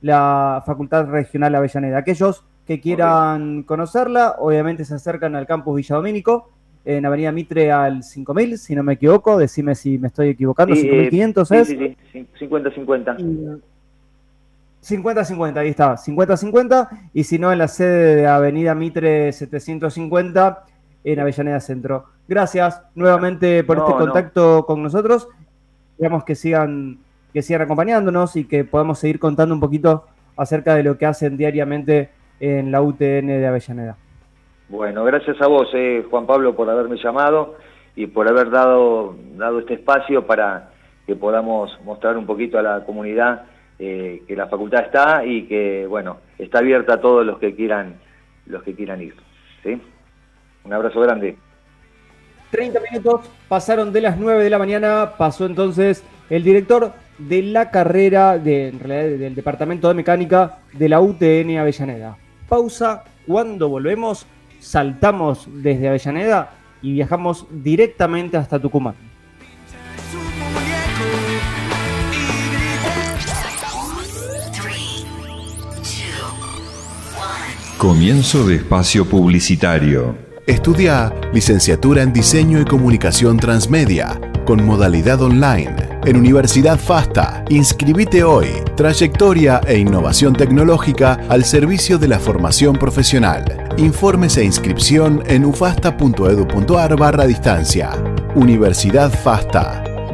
[0.00, 1.98] la Facultad Regional Avellaneda.
[1.98, 6.50] Aquellos que quieran conocerla, obviamente se acercan al campus Villadomínico,
[6.84, 11.52] en Avenida Mitre al 5000, si no me equivoco, decime si me estoy equivocando, 5500
[11.52, 11.68] es.
[11.68, 13.60] Sí, sí, 50-50.
[14.82, 20.64] 50-50, ahí está, 50-50, y si no, en la sede de Avenida Mitre 750,
[21.04, 22.04] en Avellaneda Centro.
[22.26, 25.28] Gracias nuevamente por este contacto con nosotros.
[25.92, 26.98] Esperamos que sigan,
[27.32, 30.04] que sigan acompañándonos y que podamos seguir contando un poquito
[30.36, 32.10] acerca de lo que hacen diariamente
[32.40, 33.96] en la UTN de Avellaneda.
[34.68, 37.56] Bueno, gracias a vos, eh, Juan Pablo, por haberme llamado
[37.96, 40.70] y por haber dado, dado este espacio para
[41.06, 43.44] que podamos mostrar un poquito a la comunidad
[43.78, 47.96] eh, que la facultad está y que, bueno, está abierta a todos los que quieran,
[48.46, 49.14] los que quieran ir.
[49.62, 49.80] ¿sí?
[50.64, 51.36] Un abrazo grande.
[52.50, 57.70] 30 minutos pasaron de las 9 de la mañana, pasó entonces el director de la
[57.70, 62.16] carrera de, del Departamento de Mecánica de la UTN Avellaneda.
[62.48, 64.26] Pausa, cuando volvemos
[64.60, 68.94] saltamos desde Avellaneda y viajamos directamente hasta Tucumán.
[77.78, 80.18] Comienzo de espacio publicitario.
[80.48, 87.44] Estudia licenciatura en Diseño y Comunicación Transmedia con modalidad online en Universidad FASTA.
[87.50, 88.48] Inscribite hoy.
[88.76, 93.44] Trayectoria e innovación tecnológica al servicio de la formación profesional.
[93.76, 97.90] Informes e inscripción en ufasta.edu.ar barra distancia.
[98.34, 99.87] Universidad FASTA.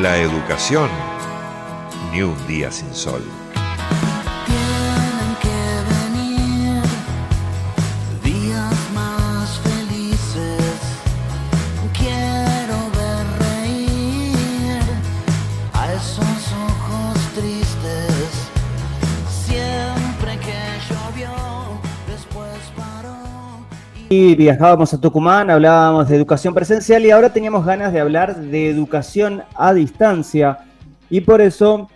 [0.00, 0.88] La educación,
[2.10, 3.22] ni un día sin sol.
[24.12, 29.44] Viajábamos a Tucumán, hablábamos de educación presencial y ahora teníamos ganas de hablar de educación
[29.54, 30.66] a distancia.
[31.08, 31.88] Y por eso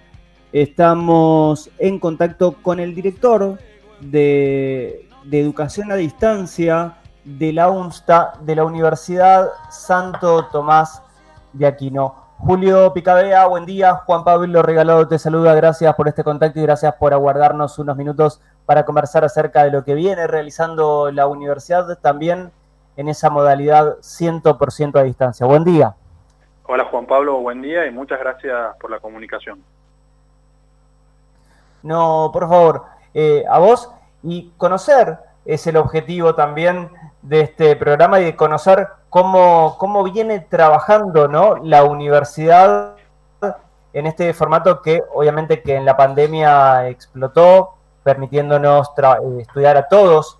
[0.52, 3.58] estamos en contacto con el director
[4.00, 11.02] de, educación a distancia de la UNSTA, de la Universidad Santo Tomás
[11.52, 12.14] de Aquino.
[12.38, 13.94] Julio Picabea, buen día.
[14.06, 15.52] Juan Pablo Regalado te saluda.
[15.54, 19.84] Gracias por este contacto y gracias por aguardarnos unos minutos para conversar acerca de lo
[19.84, 22.50] que viene realizando la universidad también
[22.96, 25.46] en esa modalidad 100% a distancia.
[25.46, 25.94] Buen día.
[26.66, 29.62] Hola Juan Pablo, buen día y muchas gracias por la comunicación.
[31.82, 33.90] No, por favor, eh, a vos
[34.22, 40.40] y conocer es el objetivo también de este programa y de conocer cómo, cómo viene
[40.40, 41.56] trabajando ¿no?
[41.56, 42.94] la universidad
[43.92, 50.38] en este formato que obviamente que en la pandemia explotó, permitiéndonos eh, estudiar a todos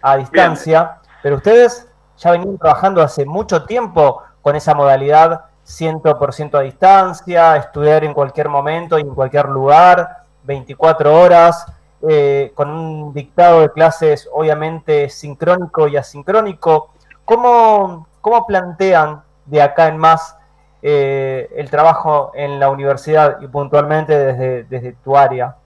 [0.00, 1.86] a distancia, pero ustedes
[2.18, 8.48] ya venían trabajando hace mucho tiempo con esa modalidad 100% a distancia, estudiar en cualquier
[8.48, 11.64] momento y en cualquier lugar, 24 horas,
[12.08, 16.90] eh, con un dictado de clases obviamente sincrónico y asincrónico.
[17.24, 20.36] ¿Cómo, cómo plantean de acá en más
[20.82, 25.56] eh, el trabajo en la universidad y puntualmente desde, desde tu área?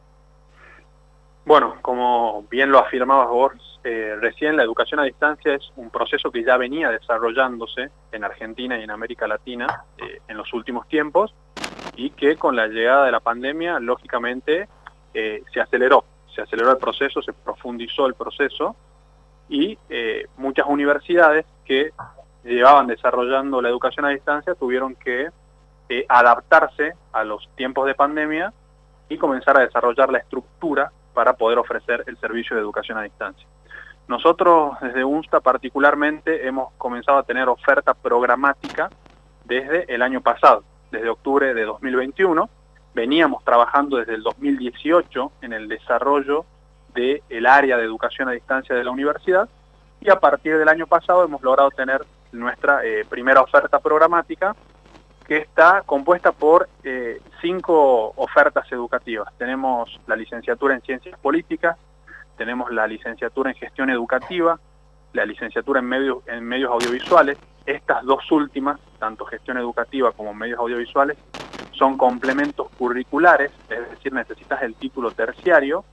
[1.46, 3.52] Bueno, como bien lo afirmabas vos,
[3.84, 8.76] eh, recién la educación a distancia es un proceso que ya venía desarrollándose en Argentina
[8.76, 11.32] y en América Latina eh, en los últimos tiempos
[11.94, 14.68] y que con la llegada de la pandemia, lógicamente,
[15.14, 16.04] eh, se aceleró.
[16.34, 18.74] Se aceleró el proceso, se profundizó el proceso
[19.48, 19.78] y
[20.36, 21.92] muchas universidades que
[22.42, 25.28] llevaban desarrollando la educación a distancia tuvieron que
[26.08, 28.52] adaptarse a los tiempos de pandemia
[29.08, 33.48] y comenzar a desarrollar la estructura para poder ofrecer el servicio de educación a distancia.
[34.06, 38.90] Nosotros desde UNSTA particularmente hemos comenzado a tener oferta programática
[39.46, 42.50] desde el año pasado, desde octubre de 2021.
[42.92, 46.44] Veníamos trabajando desde el 2018 en el desarrollo
[46.92, 49.48] del área de educación a distancia de la universidad
[50.02, 54.54] y a partir del año pasado hemos logrado tener nuestra eh, primera oferta programática
[55.26, 59.28] que está compuesta por eh, cinco ofertas educativas.
[59.36, 61.76] Tenemos la licenciatura en Ciencias Políticas,
[62.36, 64.58] tenemos la licenciatura en Gestión Educativa,
[65.12, 65.92] la licenciatura en
[66.26, 67.38] en medios audiovisuales.
[67.64, 71.16] Estas dos últimas, tanto gestión educativa como medios audiovisuales,
[71.72, 75.84] son complementos curriculares, es decir, necesitas el título terciario.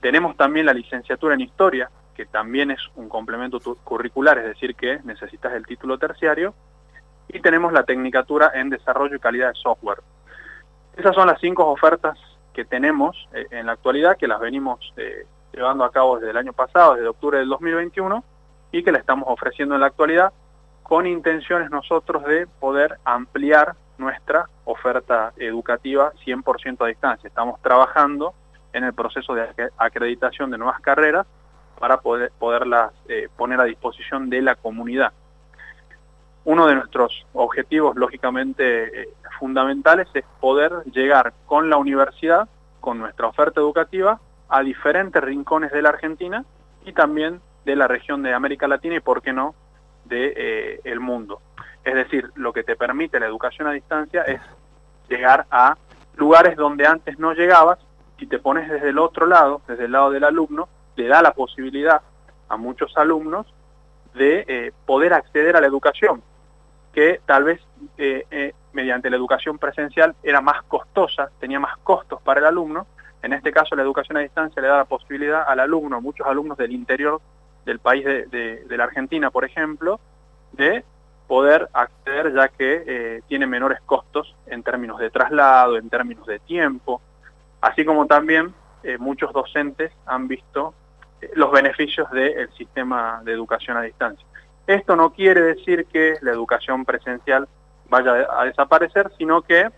[0.00, 5.00] Tenemos también la licenciatura en Historia, que también es un complemento curricular, es decir, que
[5.02, 6.54] necesitas el título terciario
[7.32, 9.98] y tenemos la Tecnicatura en Desarrollo y Calidad de Software.
[10.96, 12.18] Esas son las cinco ofertas
[12.52, 16.36] que tenemos eh, en la actualidad, que las venimos eh, llevando a cabo desde el
[16.36, 18.24] año pasado, desde octubre del 2021,
[18.72, 20.32] y que la estamos ofreciendo en la actualidad
[20.82, 27.28] con intenciones nosotros de poder ampliar nuestra oferta educativa 100% a distancia.
[27.28, 28.34] Estamos trabajando
[28.72, 31.26] en el proceso de acreditación de nuevas carreras
[31.78, 35.12] para poder, poderlas eh, poner a disposición de la comunidad.
[36.44, 42.48] Uno de nuestros objetivos, lógicamente, eh, fundamentales es poder llegar con la universidad,
[42.80, 46.44] con nuestra oferta educativa, a diferentes rincones de la Argentina
[46.84, 49.54] y también de la región de América Latina y, por qué no,
[50.04, 51.40] del de, eh, mundo.
[51.84, 54.40] Es decir, lo que te permite la educación a distancia es
[55.08, 55.76] llegar a
[56.16, 57.78] lugares donde antes no llegabas
[58.18, 61.32] y te pones desde el otro lado, desde el lado del alumno, le da la
[61.32, 62.02] posibilidad
[62.48, 63.46] a muchos alumnos
[64.14, 66.22] de eh, poder acceder a la educación
[66.92, 67.60] que tal vez
[67.96, 72.86] eh, eh, mediante la educación presencial era más costosa, tenía más costos para el alumno.
[73.22, 76.56] En este caso la educación a distancia le da la posibilidad al alumno, muchos alumnos
[76.56, 77.20] del interior
[77.64, 80.00] del país de, la Argentina, por ejemplo,
[80.52, 80.82] de
[81.28, 86.40] poder acceder ya que eh, tiene menores costos en términos de traslado, en términos de
[86.40, 87.00] tiempo,
[87.60, 88.54] así como también
[88.98, 90.72] muchos docentes han visto
[91.34, 94.24] los beneficios del sistema de educación a distancia.
[94.66, 97.48] Esto no quiere decir que la educación presencial
[97.88, 99.68] vaya a desaparecer, sino que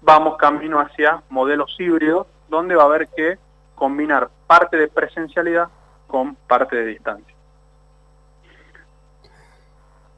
[0.00, 3.38] vamos camino hacia modelos híbridos donde va a haber que
[3.74, 5.68] combinar parte de presencialidad
[6.06, 7.34] con parte de distancia.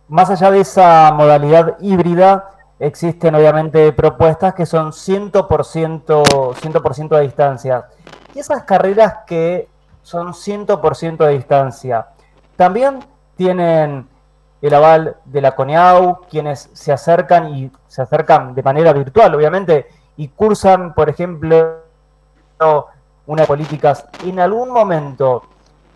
[0.08, 7.88] Más allá de esa modalidad híbrida, existen obviamente propuestas que son 100%, 100 a distancia.
[8.34, 9.68] Y esas carreras que
[10.02, 12.06] son 100% a distancia,
[12.56, 13.00] también
[13.40, 14.06] tienen
[14.60, 19.86] el aval de la CONEAU, quienes se acercan y se acercan de manera virtual, obviamente,
[20.18, 21.78] y cursan, por ejemplo,
[23.24, 25.44] una políticas, en algún momento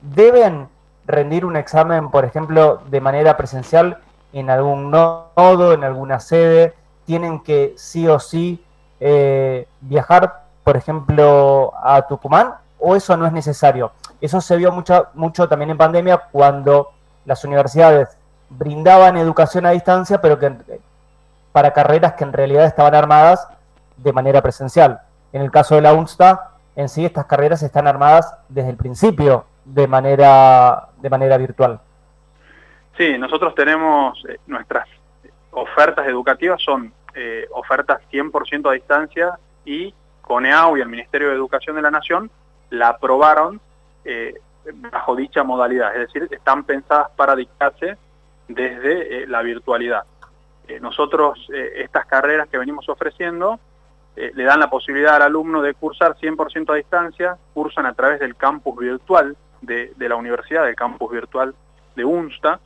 [0.01, 0.69] deben
[1.05, 3.99] rendir un examen, por ejemplo, de manera presencial
[4.33, 6.73] en algún nodo, en alguna sede,
[7.05, 8.65] tienen que sí o sí
[9.01, 13.93] eh, viajar, por ejemplo, a Tucumán, o eso no es necesario.
[14.23, 18.17] Eso se vio mucho, mucho también en pandemia cuando las universidades
[18.51, 20.53] brindaban educación a distancia, pero que
[21.53, 23.47] para carreras que en realidad estaban armadas
[23.97, 25.01] de manera presencial.
[25.33, 29.47] En el caso de la UNSTA, en sí estas carreras están armadas desde el principio
[29.65, 31.81] de manera, de manera virtual.
[32.97, 34.89] Sí, nosotros tenemos eh, nuestras
[35.51, 41.77] ofertas educativas, son eh, ofertas 100% a distancia y CONEAU y el Ministerio de Educación
[41.77, 42.31] de la Nación
[42.71, 43.61] la aprobaron
[44.05, 44.35] eh,
[44.75, 47.97] bajo dicha modalidad, es decir, están pensadas para dictarse
[48.49, 50.05] desde la virtualidad.
[50.81, 53.59] nosotros estas carreras que venimos ofreciendo
[54.17, 58.37] le dan la posibilidad al alumno de cursar 100% a distancia, cursan a través del
[58.37, 61.55] campus virtual de, de la universidad, del campus virtual
[61.97, 62.61] de UNSTA,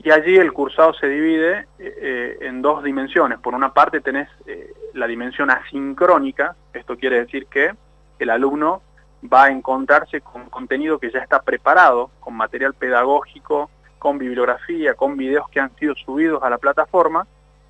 [0.00, 3.38] y allí el cursado se divide eh, en dos dimensiones.
[3.40, 7.72] Por una parte tenés eh, la dimensión asincrónica, esto quiere decir que
[8.18, 8.82] el alumno
[9.22, 15.16] va a encontrarse con contenido que ya está preparado, con material pedagógico, con bibliografía, con
[15.16, 17.26] videos que han sido subidos a la plataforma,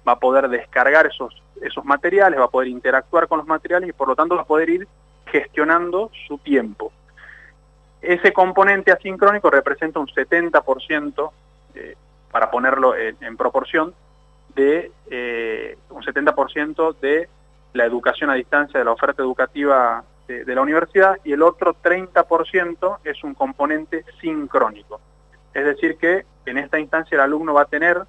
[0.06, 3.92] va a poder descargar esos, esos materiales, va a poder interactuar con los materiales y
[3.92, 4.88] por lo tanto va a poder ir
[5.26, 6.92] gestionando su tiempo.
[8.00, 11.30] Ese componente asincrónico representa un 70%
[12.30, 13.94] para ponerlo en, proporción,
[14.54, 17.28] de eh, un 70% de
[17.72, 22.98] la educación a distancia de la oferta educativa de, la universidad y el otro 30%
[23.02, 25.00] es un componente sincrónico.
[25.54, 28.02] Es decir que en esta instancia el alumno va a tener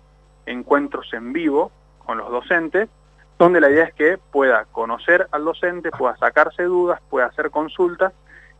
[0.45, 1.71] encuentros en vivo
[2.05, 2.89] con los docentes,
[3.37, 8.11] donde la idea es que pueda conocer al docente, pueda sacarse dudas, pueda hacer consultas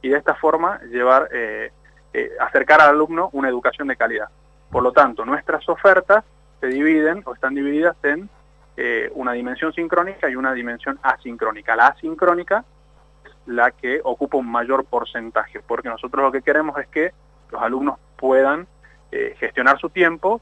[0.02, 1.72] y de esta forma llevar, eh,
[2.14, 4.30] eh, acercar al alumno una educación de calidad.
[4.72, 6.24] Por lo tanto, nuestras ofertas
[6.62, 8.30] se dividen o están divididas en
[8.78, 11.76] eh, una dimensión sincrónica y una dimensión asincrónica.
[11.76, 12.64] La asincrónica
[13.50, 17.12] la que ocupa un mayor porcentaje, porque nosotros lo que queremos es que
[17.52, 18.68] los alumnos puedan
[19.12, 20.42] eh, gestionar su tiempo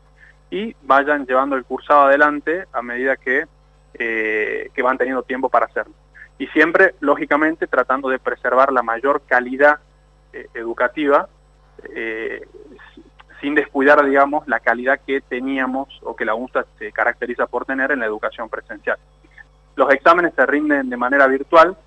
[0.50, 3.46] y vayan llevando el cursado adelante a medida que,
[3.94, 5.94] eh, que van teniendo tiempo para hacerlo.
[6.38, 9.80] Y siempre, lógicamente, tratando de preservar la mayor calidad
[10.54, 11.28] educativa
[13.42, 17.92] sin descuidar, digamos, la calidad que teníamos o que la UNSA se caracteriza por tener
[17.92, 18.98] en la educación presencial.
[19.76, 21.78] Los exámenes se rinden de manera virtual,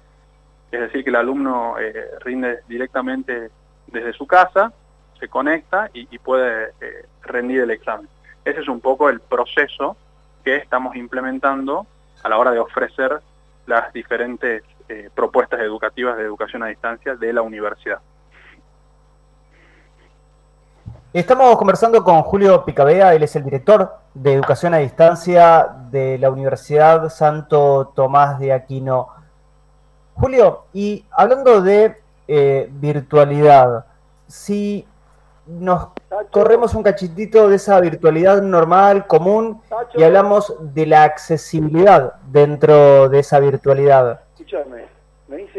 [0.71, 3.51] es decir, que el alumno eh, rinde directamente
[3.87, 4.73] desde su casa,
[5.19, 8.09] se conecta y, puede eh, rendir el examen.
[8.45, 9.97] Ese es un poco el proceso
[10.43, 11.87] que estamos implementando
[12.23, 13.21] a la hora de ofrecer
[13.67, 18.01] las diferentes eh, propuestas educativas de educación a distancia de la universidad.
[21.13, 26.31] Estamos conversando con Julio Picabea, él es el director de Educación a Distancia de la
[26.31, 29.09] Universidad Santo Tomás de Aquino.
[30.15, 31.97] Julio, y hablando de
[32.29, 33.87] eh, virtualidad,
[34.27, 34.87] si
[35.47, 35.89] nos
[36.31, 39.61] corremos un cachitito de esa virtualidad normal, común,
[39.95, 44.21] y hablamos de la accesibilidad dentro de esa virtualidad.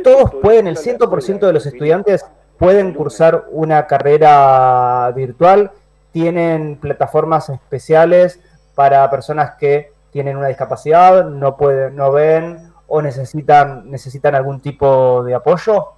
[0.04, 2.26] Todos pueden, el 100% de los estudiantes
[2.58, 5.72] pueden cursar una carrera virtual,
[6.12, 8.40] tienen plataformas especiales
[8.76, 15.24] para personas que tienen una discapacidad, no pueden, no ven o necesitan, necesitan algún tipo
[15.24, 15.94] de apoyo.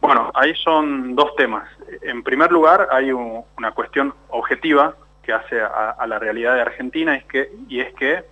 [0.00, 1.68] Bueno, ahí son dos temas.
[2.00, 7.24] En primer lugar, hay una cuestión objetiva que hace a, la realidad de Argentina es
[7.24, 8.24] que, y es que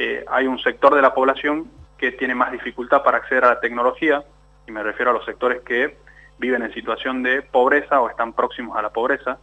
[0.00, 3.60] eh, hay un sector de la población que tiene más dificultad para acceder a la
[3.60, 4.24] tecnología,
[4.66, 5.96] y me refiero a los sectores que
[6.38, 9.38] viven en situación de pobreza o están próximos a la pobreza.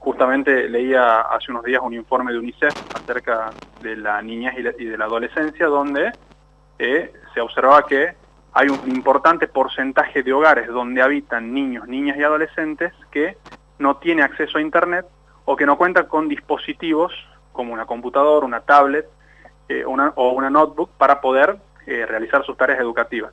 [0.00, 4.98] Justamente leía hace unos días un informe de UNICEF acerca de la niñez y, de
[4.98, 6.12] la adolescencia, donde
[6.78, 8.14] eh, se observaba que
[8.52, 13.36] hay un importante porcentaje de hogares donde habitan niños, niñas y adolescentes que
[13.78, 15.06] no tienen acceso a Internet
[15.44, 17.12] o que no cuentan con dispositivos
[17.52, 19.06] como una computadora, una tablet
[19.68, 23.32] eh, o una notebook para poder eh, realizar sus tareas educativas.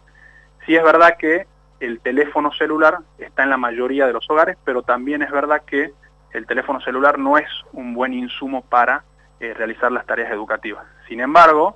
[0.66, 1.48] Sí es verdad que
[1.80, 5.94] el teléfono celular está en la mayoría de los hogares, pero también es verdad que
[6.32, 9.04] el teléfono celular no es un buen insumo para
[9.39, 10.86] realizar las tareas educativas.
[11.10, 11.76] Sin embargo,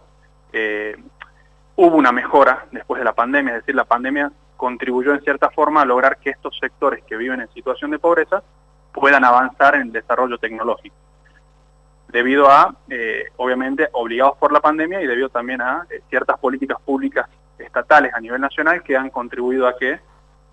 [1.78, 5.84] hubo una mejora después de la pandemia, es decir, la pandemia contribuyó en cierta forma
[5.84, 8.44] a lograr que estos sectores que viven en situación de pobreza
[8.92, 10.96] puedan avanzar en el desarrollo tecnológico.
[12.10, 17.28] Debido a, eh, obviamente, obligados por la pandemia y debido también a ciertas políticas públicas
[17.60, 20.00] estatales a nivel nacional que han contribuido a que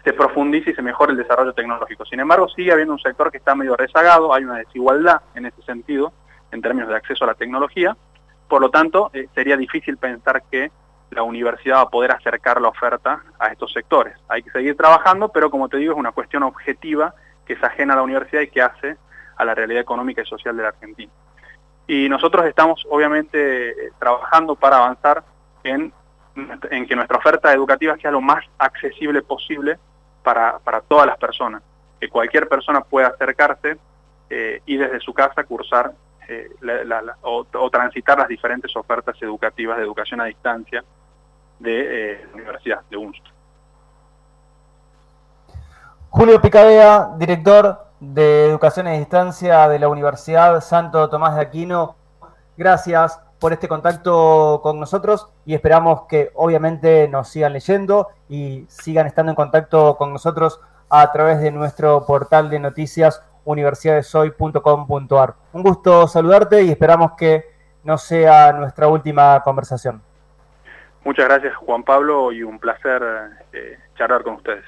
[0.04, 2.04] se profundice y se mejore el desarrollo tecnológico.
[2.04, 5.62] Sin embargo, sigue habiendo un sector que está medio rezagado, hay una desigualdad en ese
[5.62, 6.12] sentido,
[6.50, 7.96] en términos de acceso a la tecnología,
[8.48, 10.70] por lo tanto, eh, sería difícil pensar que
[11.14, 14.16] la universidad va a poder acercar la oferta a estos sectores.
[14.28, 17.14] Hay que seguir trabajando, pero como te digo, es una cuestión objetiva
[17.46, 18.96] que se ajena a la universidad y que hace
[19.36, 21.12] a la realidad económica y social de la Argentina.
[21.86, 25.22] Y nosotros estamos obviamente eh, trabajando para avanzar
[25.62, 25.92] en,
[26.70, 29.78] en, que nuestra oferta educativa sea lo más accesible posible
[30.22, 31.62] para, para todas las personas,
[32.00, 33.76] que cualquier persona pueda acercarse
[34.30, 35.92] eh, y desde su casa cursar
[36.26, 36.48] eh,
[37.20, 40.82] o, transitar las diferentes ofertas educativas de educación a distancia
[41.58, 43.24] de la Universidad de UNST.
[46.10, 51.96] Julio Picadea, director de Educación a Distancia de la Universidad Santo Tomás de Aquino.
[52.56, 59.06] Gracias por este contacto con nosotros y esperamos que obviamente nos sigan leyendo y sigan
[59.06, 65.34] estando en contacto con nosotros a través de nuestro portal de noticias universidadesoy.com.ar.
[65.52, 67.44] Un gusto saludarte y esperamos que
[67.82, 70.02] no sea nuestra última conversación.
[71.04, 73.02] Muchas gracias Juan Pablo y un placer
[73.52, 74.64] eh, charlar con ustedes.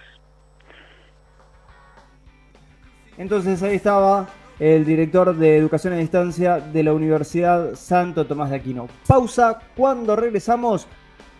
[3.16, 4.26] Entonces ahí estaba
[4.58, 8.88] el director de Educación a Distancia de la Universidad Santo Tomás de Aquino.
[9.06, 10.86] Pausa, cuando regresamos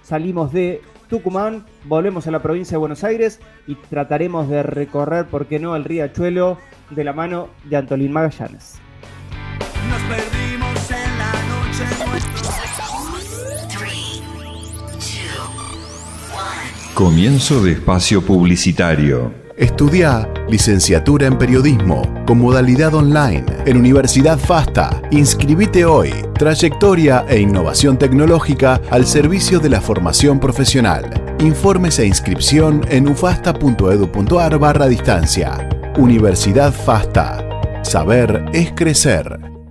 [0.02, 5.46] salimos de Tucumán, volvemos a la provincia de Buenos Aires y trataremos de recorrer, ¿por
[5.46, 6.58] qué no?, el riachuelo
[6.90, 8.80] de la mano de Antolín Magallanes.
[9.88, 10.35] Nos
[16.96, 19.30] Comienzo de espacio publicitario.
[19.54, 25.02] Estudia licenciatura en periodismo con modalidad online en Universidad FASTA.
[25.10, 26.10] Inscribite hoy.
[26.38, 31.36] Trayectoria e innovación tecnológica al servicio de la formación profesional.
[31.40, 35.68] Informes e inscripción en ufasta.edu.ar barra distancia.
[35.98, 37.46] Universidad FASTA.
[37.82, 39.55] Saber es crecer.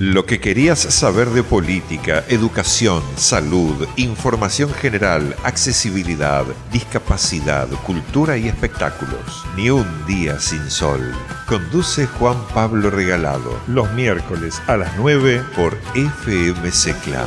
[0.00, 9.44] Lo que querías saber de política, educación, salud, información general, accesibilidad, discapacidad, cultura y espectáculos.
[9.56, 11.00] Ni un día sin sol.
[11.48, 13.50] Conduce Juan Pablo Regalado.
[13.66, 17.18] Los miércoles a las 9 por FMC Club.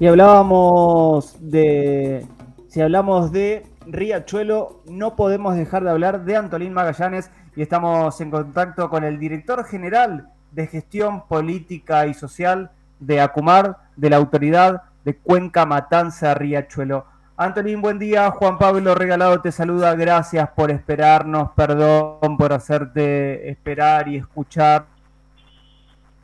[0.00, 2.26] Y hablábamos de.
[2.70, 8.30] Si hablamos de Riachuelo, no podemos dejar de hablar de Antolín Magallanes y estamos en
[8.30, 12.70] contacto con el director general de gestión política y social
[13.00, 17.06] de ACUMAR, de la autoridad de Cuenca Matanza Riachuelo.
[17.36, 18.30] Antolín, buen día.
[18.30, 19.94] Juan Pablo Regalado te saluda.
[19.96, 21.50] Gracias por esperarnos.
[21.56, 24.86] Perdón por hacerte esperar y escuchar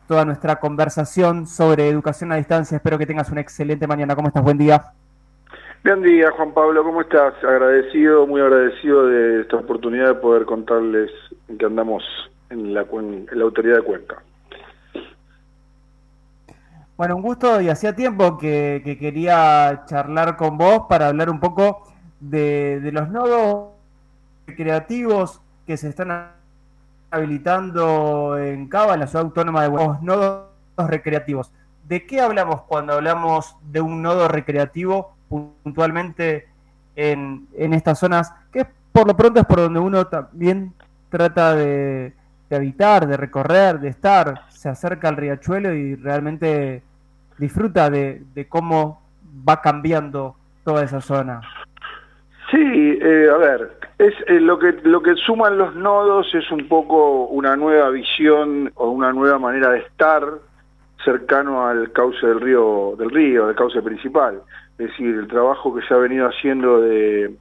[0.07, 2.77] toda nuestra conversación sobre educación a distancia.
[2.77, 4.15] Espero que tengas una excelente mañana.
[4.15, 4.43] ¿Cómo estás?
[4.43, 4.93] Buen día.
[5.83, 7.33] Buen día, Juan Pablo, ¿cómo estás?
[7.43, 11.11] Agradecido, muy agradecido de esta oportunidad de poder contarles
[11.49, 12.05] en que andamos
[12.51, 12.85] en la,
[13.33, 14.23] la autoridad de Cuenca.
[16.99, 21.91] Bueno, un gusto y hacía tiempo que, quería charlar con vos para hablar un poco
[22.21, 23.71] de, de los nodos
[24.45, 26.33] creativos que se están
[27.11, 30.45] habilitando en Cava, en la ciudad autónoma de Buenos nodos
[30.77, 31.51] recreativos.
[31.89, 36.49] ¿De qué hablamos cuando hablamos de un nodo recreativo puntualmente
[36.97, 40.75] en, en estas zonas, que por lo pronto es por donde uno también
[41.09, 42.13] trata de,
[42.51, 46.83] habitar, de recorrer, de estar, se acerca al riachuelo y realmente
[47.39, 49.03] disfruta de, cómo
[49.49, 51.41] va cambiando toda esa zona.
[52.51, 56.67] Sí, eh, a ver, es eh, lo que lo que suman los nodos es un
[56.67, 60.25] poco una nueva visión o una nueva manera de estar
[61.05, 64.43] cercano al cauce del río del río, del cauce principal.
[64.79, 67.35] Es decir, el trabajo que se ha venido haciendo de,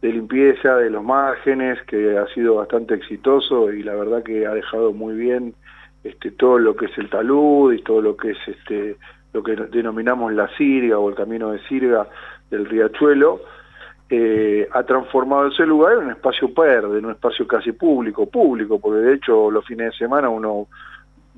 [0.00, 4.92] limpieza de los márgenes, que ha sido bastante exitoso y la verdad que ha dejado
[4.92, 5.54] muy bien
[6.04, 8.96] este, todo lo que es el talud y todo lo que es este,
[9.32, 12.08] lo que denominamos la sirga o el camino de sirga
[12.50, 13.40] del riachuelo,
[14.10, 18.80] eh, ha transformado ese lugar en un espacio verde, en un espacio casi público, público,
[18.80, 20.68] porque de hecho los fines de semana uno,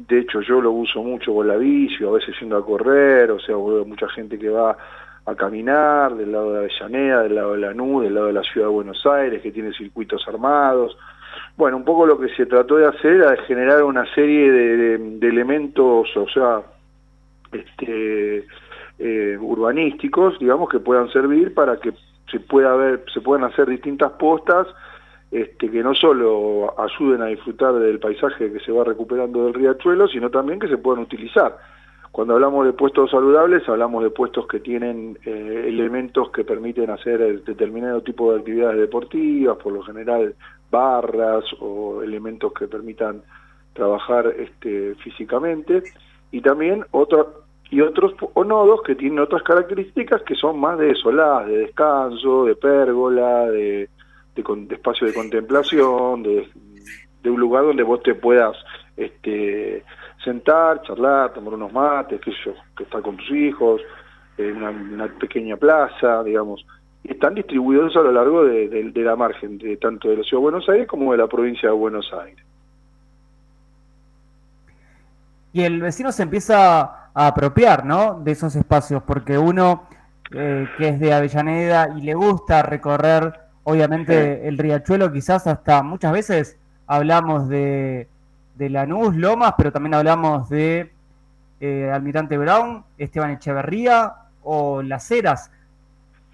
[0.08, 3.38] de hecho yo lo uso mucho con la bici, a veces yendo a correr, o
[3.38, 4.76] sea, mucha gente que va
[5.26, 8.68] a caminar, del lado de Avellaneda, del lado de Lanús, del lado de la ciudad
[8.68, 10.96] de Buenos Aires, que tiene circuitos armados.
[11.56, 16.08] Bueno, un poco lo que se trató de hacer era generar una serie de, elementos,
[16.16, 16.62] o sea,
[17.52, 18.46] este,
[18.98, 21.92] eh, urbanísticos, digamos, que puedan servir para que
[22.30, 24.68] se pueda se puedan hacer distintas postas
[25.30, 30.08] este, que no solo ayuden a disfrutar del paisaje que se va recuperando del riachuelo,
[30.08, 31.56] sino también que se puedan utilizar.
[32.10, 37.44] Cuando hablamos de puestos saludables, hablamos de puestos que tienen eh, elementos que permiten hacer
[37.44, 40.34] determinado tipo de actividades deportivas, por lo general
[40.70, 43.22] barras o elementos que permitan
[43.72, 45.84] trabajar este, físicamente,
[46.32, 51.46] y también otro, y otros nodos que tienen otras características que son más de solas,
[51.46, 53.88] de descanso, de pérgola, de,
[54.34, 56.48] de, espacio de contemplación, de,
[57.22, 58.56] de, un lugar donde vos te puedas
[58.96, 59.84] este,
[60.24, 63.80] sentar, charlar, tomar unos mates, sé yo, que con tus hijos,
[64.38, 66.64] en una, pequeña plaza, digamos.
[67.02, 70.50] Están distribuidos a lo largo de, de la margen, de, tanto de la Ciudad de
[70.50, 72.44] Buenos Aires como de la provincia de Buenos Aires.
[75.52, 78.20] Y el vecino se empieza a apropiar, ¿no?
[78.20, 79.88] De esos espacios, porque uno
[80.32, 83.32] eh, que es de Avellaneda y le gusta recorrer,
[83.64, 86.56] obviamente, el riachuelo, quizás hasta muchas veces
[86.86, 88.08] hablamos de,
[88.56, 90.92] de Lanús, Lomas, pero también hablamos de
[91.60, 95.50] eh, Almirante Brown, Esteban Echeverría o Las Heras.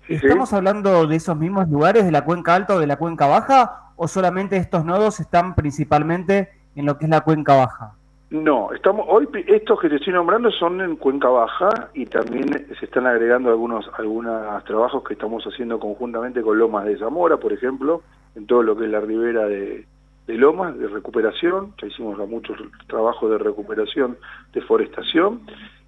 [0.09, 3.91] ¿Estamos hablando de esos mismos lugares, de la cuenca alta o de la cuenca baja,
[3.97, 7.95] o solamente estos nodos están principalmente en lo que es la cuenca baja?
[8.29, 12.85] No, estamos hoy estos que te estoy nombrando son en Cuenca Baja y también se
[12.85, 18.03] están agregando algunos algunos trabajos que estamos haciendo conjuntamente con Lomas de Zamora, por ejemplo,
[18.35, 19.87] en todo lo que es la ribera de,
[20.27, 22.59] Lomas, de recuperación, ya hicimos muchos
[22.89, 24.19] trabajos de recuperación,
[24.53, 25.43] deforestación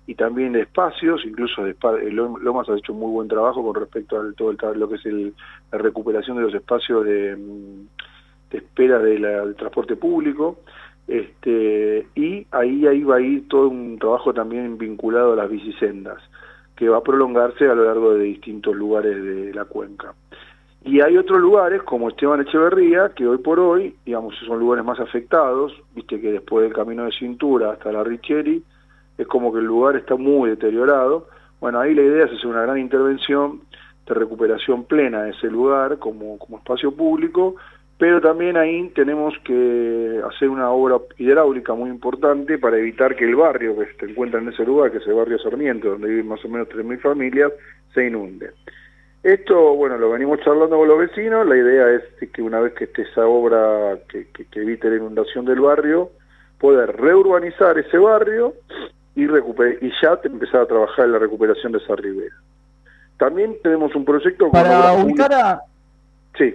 [0.07, 1.75] y también de espacios, incluso de,
[2.13, 5.05] Lomas ha hecho muy buen trabajo con respecto a todo el, lo que es
[5.73, 10.61] la recuperación de los espacios de, mm, espera del transporte público
[11.09, 16.23] este, y ahí, ahí va a ir todo un trabajo también vinculado a las bicisendas,
[16.77, 20.15] que va a prolongarse a lo largo de distintos lugares de la cuenca.
[20.85, 25.01] Y hay otros lugares, como Esteban Echeverría, que hoy por hoy, digamos, son lugares más
[25.01, 28.63] afectados, viste que después del camino de cintura hasta la Richeri,
[29.17, 31.27] es como que el lugar está muy deteriorado.
[31.61, 33.63] Bueno, ahí la idea es hacer una gran intervención
[34.07, 37.57] de recuperación plena de ese lugar como, como espacio público,
[37.99, 43.35] pero también ahí tenemos que hacer una obra hidráulica muy importante para evitar que el
[43.35, 46.45] barrio que se encuentra en ese lugar, que es el barrio Sarmiento, donde viven más
[46.45, 47.53] o menos 3.000 familias,
[47.93, 48.51] se inunde.
[49.25, 52.85] Esto, bueno, lo venimos charlando con los vecinos, la idea es que una vez que
[52.85, 56.13] esté esa obra que, evite la inundación del barrio,
[56.61, 58.55] poder reurbanizar ese barrio
[59.17, 62.37] y, y ya empezar a trabajar en la recuperación de esa ribera.
[63.17, 64.53] También tenemos un proyecto...
[64.53, 65.63] Para ubicar a...
[66.37, 66.55] Sí.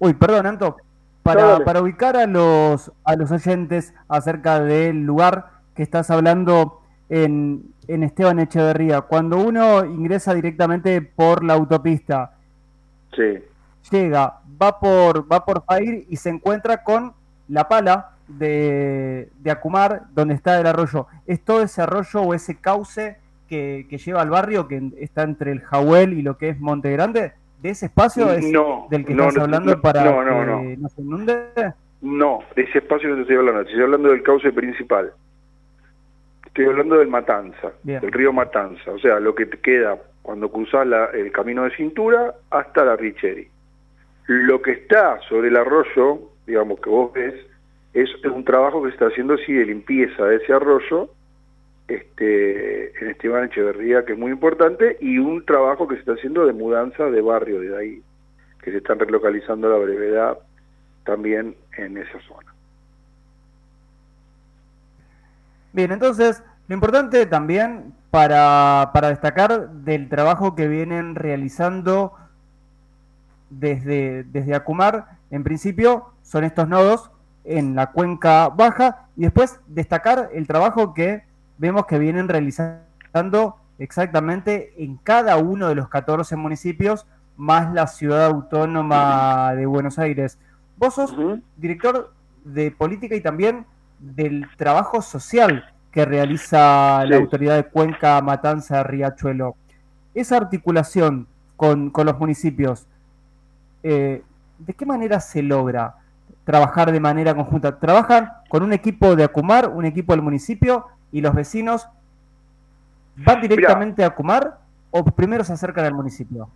[0.00, 0.78] Uy, perdón, Anto.
[1.22, 6.80] Para, para ubicar a los, a los oyentes acerca del lugar que estás hablando
[7.10, 12.32] en, en Esteban Echeverría, cuando uno ingresa directamente por la autopista,
[13.90, 17.12] llega, va por, va por Fair y se encuentra con
[17.48, 21.06] la pala de, de Acumar, donde está el arroyo.
[21.26, 25.52] ¿Es todo ese arroyo o ese cauce que, que lleva al barrio, que está entre
[25.52, 27.34] el Jahuel y lo que es Monte Grande?
[27.62, 28.50] De ese espacio es
[28.90, 30.88] del que estás hablando para no, no, no.
[30.88, 31.44] se inunde?
[32.00, 35.12] No, de ese espacio no te estoy hablando, estoy hablando del cauce principal.
[36.46, 40.86] Estoy hablando del Matanza, del río Matanza, o sea, lo que te queda cuando cruzas
[41.14, 43.48] el camino de cintura hasta la Richeri.
[44.26, 47.34] Lo que está sobre el arroyo, digamos que vos ves,
[47.92, 51.10] es un trabajo que se está haciendo así de limpieza de ese arroyo
[51.90, 56.46] este, en Esteban Echeverría, que es muy importante, y un trabajo que se está haciendo
[56.46, 58.02] de mudanza de barrio de ahí,
[58.62, 60.38] que se están relocalizando a la brevedad
[61.04, 62.54] también en esa zona.
[65.72, 72.12] Bien, entonces, lo importante también para, para destacar del trabajo que vienen realizando
[73.50, 77.10] desde, desde Acumar, en principio, son estos nodos
[77.44, 81.28] en la cuenca baja, y después destacar el trabajo que
[81.60, 87.06] vemos que vienen realizando exactamente en cada uno de los 14 municipios,
[87.36, 90.38] más la ciudad autónoma de Buenos Aires.
[90.78, 91.14] Vos sos
[91.58, 93.66] director de política y también
[93.98, 99.54] del trabajo social que realiza la autoridad de Cuenca, Matanza, Riachuelo.
[100.14, 102.86] Esa articulación con, los municipios,
[103.82, 104.22] eh,
[104.58, 105.96] ¿de qué manera se logra
[106.44, 107.78] trabajar de manera conjunta?
[107.78, 111.86] ¿Trabajan con un equipo de Acumar, un equipo del municipio y los vecinos
[113.16, 114.58] van directamente a Cumar
[114.90, 116.48] o primero se acercan al municipio?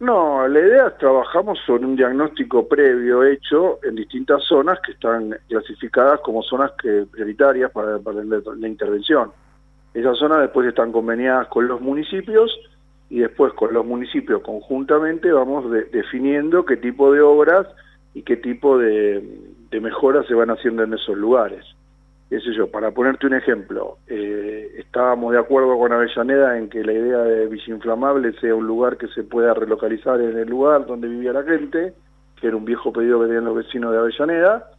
[0.00, 5.36] No, la idea es trabajamos sobre un diagnóstico previo hecho en distintas zonas que están
[5.48, 9.30] clasificadas como zonas que, prioritarias para, la, intervención.
[9.94, 12.50] Esas zonas después están conveniadas con los municipios
[13.08, 17.66] y después con los municipios conjuntamente vamos definiendo qué tipo de obras
[18.12, 19.22] y qué tipo de
[19.80, 21.64] mejoras se van haciendo en esos lugares
[22.28, 26.92] qué sé para ponerte un ejemplo, eh, estábamos de acuerdo con Avellaneda en que la
[26.92, 31.32] idea de Villinflamable sea un lugar que se pueda relocalizar en el lugar donde vivía
[31.32, 31.92] la gente,
[32.40, 34.70] que era un viejo pedido que tenían los vecinos de Avellaneda.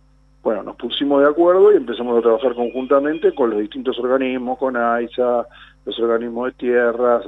[0.43, 4.78] Bueno, nos pusimos de acuerdo y empezamos a trabajar conjuntamente con los distintos organismos, con
[4.78, 5.48] AISA,
[5.86, 7.24] los organismos de tierras,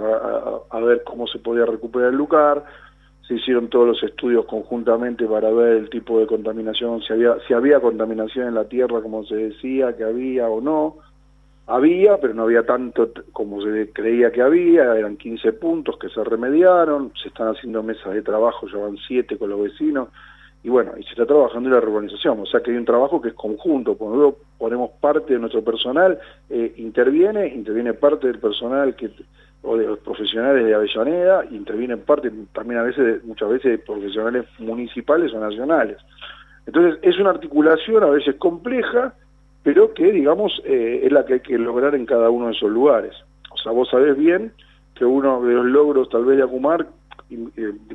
[0.69, 2.63] a ver cómo se podía recuperar el lugar
[3.27, 7.53] se hicieron todos los estudios conjuntamente para ver el tipo de contaminación, si había, si
[7.53, 10.95] había contaminación en la tierra como se decía que había o no.
[11.69, 16.23] Había, pero no había tanto como se creía que había, eran 15 puntos que se
[16.23, 20.07] remediaron, se están haciendo mesas de trabajo, ya van 7 con los vecinos,
[20.63, 23.21] y bueno, y se está trabajando en la urbanización, o sea que hay un trabajo
[23.21, 26.17] que es conjunto, cuando ponemos parte de nuestro personal,
[26.49, 29.11] eh, interviene, interviene parte del personal que
[29.63, 34.45] o de los profesionales de Avellaneda, intervienen parte también a veces, muchas veces, de profesionales
[34.59, 35.97] municipales o nacionales.
[36.65, 39.13] Entonces, es una articulación a veces compleja,
[39.63, 42.69] pero que, digamos, eh, es la que hay que lograr en cada uno de esos
[42.69, 43.13] lugares.
[43.51, 44.51] O sea, vos sabés bien
[44.95, 46.87] que uno de los logros tal vez de Acumar,
[47.29, 47.35] y,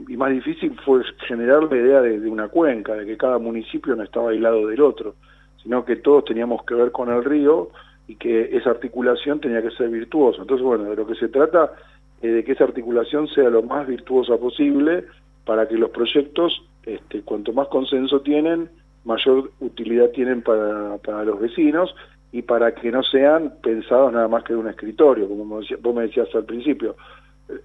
[0.08, 3.96] y más difícil, fue generar la idea de, de, una cuenca, de que cada municipio
[3.96, 5.14] no estaba aislado del otro,
[5.62, 7.70] sino que todos teníamos que ver con el río,
[8.06, 10.42] y que esa articulación tenía que ser virtuosa.
[10.42, 11.72] Entonces, bueno, de lo que se trata
[12.20, 15.04] es de que esa articulación sea lo más virtuosa posible
[15.44, 18.68] para que los proyectos, este, cuanto más consenso tienen,
[19.04, 21.94] mayor utilidad tienen para, para los vecinos
[22.32, 26.02] y para que no sean pensados nada más que de un escritorio, como vos me
[26.02, 26.96] decías al principio.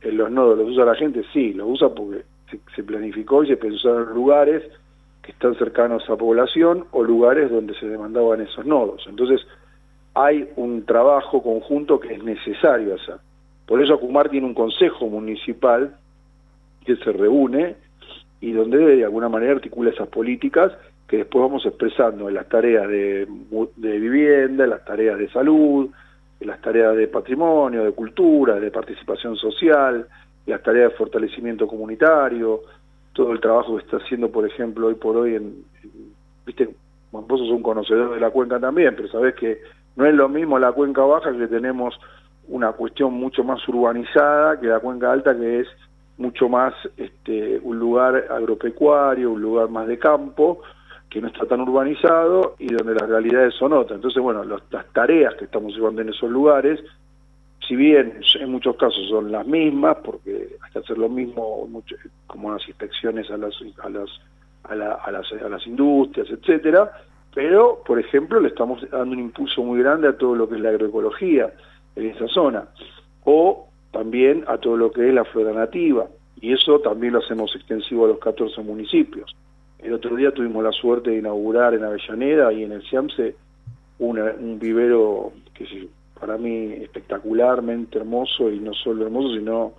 [0.01, 2.23] Eh, los nodos los usa la gente, sí, los usa porque
[2.75, 4.63] se, planificó y se pensó en lugares
[5.21, 9.05] que están cercanos a población o lugares donde se demandaban esos nodos.
[9.07, 9.41] Entonces,
[10.18, 12.95] hay un trabajo conjunto que es necesario.
[13.68, 15.95] Por eso Acumar tiene un consejo municipal
[16.84, 17.76] que se reúne
[18.41, 20.72] y donde de alguna manera articula esas políticas
[21.07, 23.28] que después vamos expresando en las tareas de,
[23.78, 25.91] vivienda, en las tareas de salud,
[26.39, 30.07] en las tareas de patrimonio, de cultura, de participación social,
[30.47, 32.61] en las tareas de fortalecimiento comunitario,
[33.13, 35.63] todo el trabajo que está haciendo, por ejemplo, hoy por hoy en,
[36.43, 36.70] viste,
[37.11, 39.61] vos sos un conocedor de la cuenca también, pero sabés que
[39.97, 41.99] no es lo mismo la cuenca baja que tenemos
[42.47, 45.67] una cuestión mucho más urbanizada que la cuenca alta que es
[46.17, 50.61] mucho más este, un lugar agropecuario, un lugar más de campo,
[51.09, 53.97] que no está tan urbanizado y donde las realidades son otras.
[53.97, 56.79] Entonces, bueno, las tareas que estamos llevando en esos lugares,
[57.67, 61.67] si bien en muchos casos son las mismas, porque hay que hacer lo mismo
[62.25, 64.09] como las inspecciones a las, a las,
[64.63, 64.75] a,
[65.11, 66.91] las, a las industrias, etcétera,
[67.38, 70.61] pero, por ejemplo, le estamos dando un impulso muy grande a todo lo que es
[70.61, 71.53] la agroecología
[71.95, 72.67] en esa zona,
[73.25, 76.07] o también a todo lo que es la flora nativa,
[76.41, 79.35] y eso también lo hacemos extensivo a los 14 municipios.
[79.77, 83.35] El otro día tuvimos la suerte de inaugurar en Avellaneda y en el Ciamse
[83.99, 89.73] un vivero que para mí espectacularmente hermoso, y no solo hermoso, sino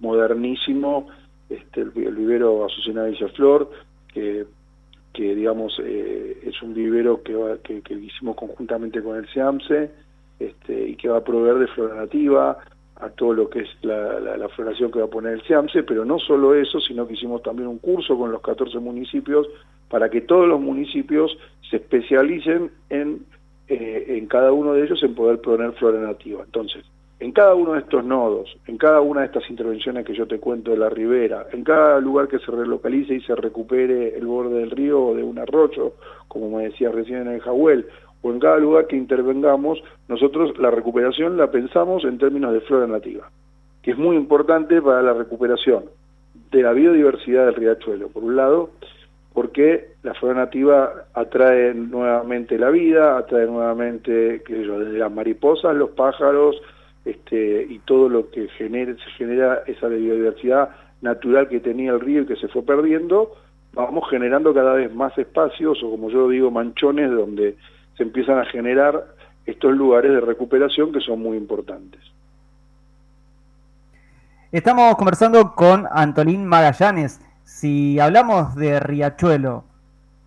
[0.00, 1.06] modernísimo,
[1.48, 3.70] este, el, vivero Azucena Villaflor,
[4.12, 4.46] que
[5.14, 9.90] que digamos eh, es un vivero que, que, hicimos conjuntamente con el SEAMSE
[10.40, 12.58] este, y que va a proveer de flora nativa
[12.96, 16.04] a todo lo que es la, la, floración que va a poner el SEAMSE, pero
[16.04, 19.46] no solo eso, sino que hicimos también un curso con los 14 municipios
[19.88, 21.36] para que todos los municipios
[21.70, 23.24] se especialicen en,
[23.68, 26.42] eh, en cada uno de ellos en poder poner flora nativa.
[26.44, 26.84] Entonces,
[27.20, 30.40] en cada uno de estos nodos, en cada una de estas intervenciones que yo te
[30.40, 34.58] cuento de la ribera, en cada lugar que se relocalice y se recupere el borde
[34.58, 35.94] del río o de un arroyo,
[36.28, 37.86] como me decía recién en el Jahuel,
[38.22, 42.86] o en cada lugar que intervengamos, nosotros la recuperación la pensamos en términos de flora
[42.86, 43.30] nativa,
[43.82, 45.84] que es muy importante para la recuperación
[46.50, 48.70] de la biodiversidad del riachuelo, por un lado,
[49.32, 56.56] porque la flora nativa atrae nuevamente la vida, atrae nuevamente, desde las mariposas, los pájaros,
[57.04, 60.70] este, y todo lo que genere, se genera esa biodiversidad
[61.02, 63.32] natural que tenía el río y que se fue perdiendo,
[63.74, 67.56] vamos generando cada vez más espacios, o como yo digo, manchones, donde
[67.96, 69.04] se empiezan a generar
[69.46, 72.00] estos lugares de recuperación que son muy importantes.
[74.50, 77.20] Estamos conversando con Antolín Magallanes.
[77.42, 79.64] Si hablamos de Riachuelo,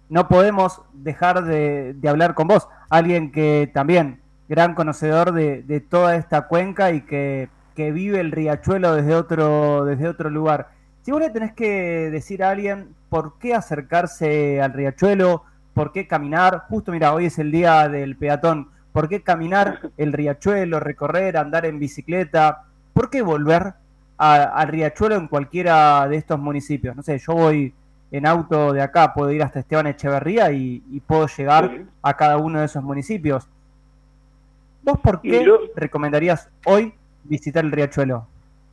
[0.09, 4.19] no podemos dejar de, de hablar con vos, alguien que también
[4.49, 10.07] gran conocedor de, toda esta cuenca y que que vive el riachuelo desde otro, desde
[10.07, 10.69] otro lugar.
[11.03, 15.43] Si vos le tenés que decir a alguien por qué acercarse al riachuelo,
[15.75, 20.11] por qué caminar, justo mira, hoy es el día del peatón, por qué caminar el
[20.11, 23.75] riachuelo, recorrer, andar en bicicleta, por qué volver
[24.17, 26.95] al riachuelo en cualquiera de estos municipios.
[26.95, 27.75] No sé, yo voy
[28.09, 32.59] en auto de acá, puedo ir hasta Esteban Echeverría y, puedo llegar a cada uno
[32.59, 33.47] de esos municipios.
[34.87, 36.93] ¿Vos por qué recomendarías hoy
[37.25, 38.25] visitar el riachuelo?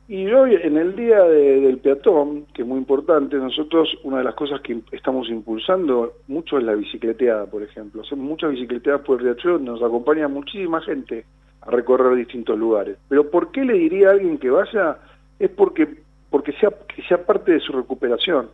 [0.07, 4.33] Y hoy, en el día del peatón, que es muy importante, nosotros una de las
[4.33, 8.01] cosas que estamos impulsando mucho es la bicicleteada, por ejemplo.
[8.01, 11.25] Hacemos muchas bicicleteadas por el riachuelo, nos acompaña muchísima gente
[11.59, 12.97] a recorrer distintos lugares.
[13.09, 14.97] Pero ¿por qué le diría a alguien que vaya?
[15.37, 15.97] Es porque,
[16.29, 18.47] porque sea, que sea parte de su recuperación.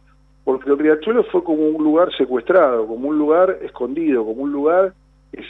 [0.44, 4.96] Porque el riachuelo fue como un lugar secuestrado, como un lugar escondido, como un lugar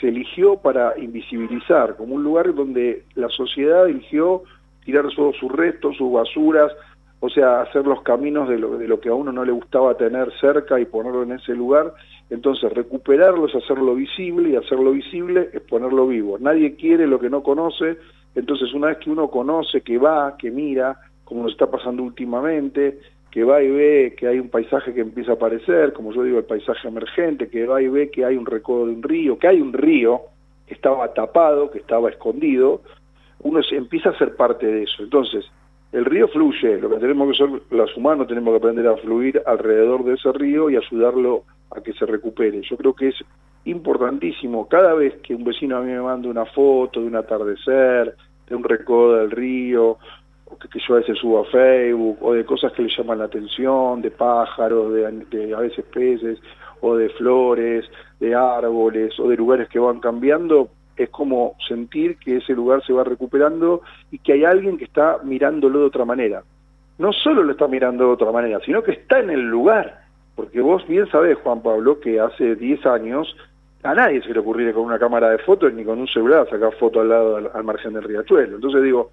[0.00, 4.42] se eligió para invisibilizar, como un lugar donde la sociedad eligió
[4.84, 6.72] tirar todos sus restos, sus basuras,
[7.20, 9.96] o sea, hacer los caminos de lo, de lo que a uno no le gustaba
[9.96, 11.94] tener cerca y ponerlo en ese lugar.
[12.30, 16.38] Entonces, recuperarlo es hacerlo visible y hacerlo visible es ponerlo vivo.
[16.38, 17.98] Nadie quiere lo que no conoce,
[18.34, 22.98] entonces una vez que uno conoce, que va, que mira, como nos está pasando últimamente,
[23.32, 26.38] que va y ve que hay un paisaje que empieza a aparecer, como yo digo,
[26.38, 29.48] el paisaje emergente, que va y ve que hay un recodo de un río, que
[29.48, 30.20] hay un río
[30.66, 32.82] que estaba tapado, que estaba escondido,
[33.40, 35.02] uno se, empieza a ser parte de eso.
[35.02, 35.46] Entonces,
[35.92, 39.42] el río fluye, lo que tenemos que ser los humanos tenemos que aprender a fluir
[39.46, 42.60] alrededor de ese río y ayudarlo a que se recupere.
[42.68, 43.16] Yo creo que es
[43.64, 48.14] importantísimo cada vez que un vecino a mí me manda una foto de un atardecer,
[48.46, 49.96] de un recodo del río,
[50.58, 54.02] que, yo a veces subo a Facebook, o de cosas que le llaman la atención,
[54.02, 56.38] de pájaros, de, a veces peces,
[56.80, 57.84] o de flores,
[58.20, 62.92] de árboles, o de lugares que van cambiando, es como sentir que ese lugar se
[62.92, 66.42] va recuperando y que hay alguien que está mirándolo de otra manera.
[66.98, 70.02] No solo lo está mirando de otra manera, sino que está en el lugar.
[70.34, 73.34] Porque vos bien sabés, Juan Pablo, que hace 10 años
[73.82, 76.72] a nadie se le ocurriría con una cámara de fotos ni con un celular sacar
[76.74, 78.56] fotos al lado al, margen del riachuelo.
[78.56, 79.10] Entonces digo,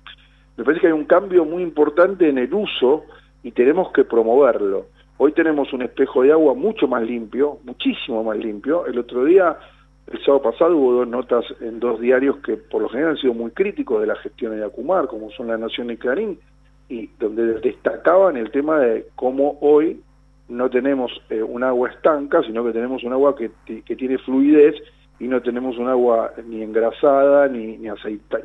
[0.60, 3.06] me parece que hay un cambio muy importante en el uso
[3.44, 4.88] y tenemos que promoverlo.
[5.18, 8.86] Hoy tenemos un espejo de agua mucho más limpio, muchísimo más limpio.
[8.86, 9.58] El otro día
[10.12, 13.34] el sábado pasado hubo dos notas en dos diarios que por lo general han sido
[13.34, 16.38] muy críticos de la gestión de Acumar, como son La Nación y Clarín,
[16.90, 20.02] y donde destacaban el tema de cómo hoy
[20.50, 24.76] no tenemos eh, un agua estanca, sino que tenemos un agua que, que, tiene fluidez
[25.20, 27.90] y no tenemos un agua ni engrasada, ni, ni,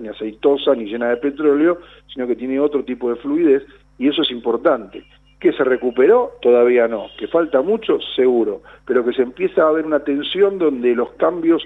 [0.08, 1.78] aceitosa, ni llena de petróleo,
[2.12, 3.62] sino que tiene otro tipo de fluidez,
[3.98, 5.04] y eso es importante.
[5.38, 6.32] ¿Que se recuperó?
[6.42, 7.06] Todavía no.
[7.18, 7.98] ¿Que falta mucho?
[8.16, 8.62] Seguro.
[8.86, 11.62] Pero que se empieza a ver una tensión donde los cambios,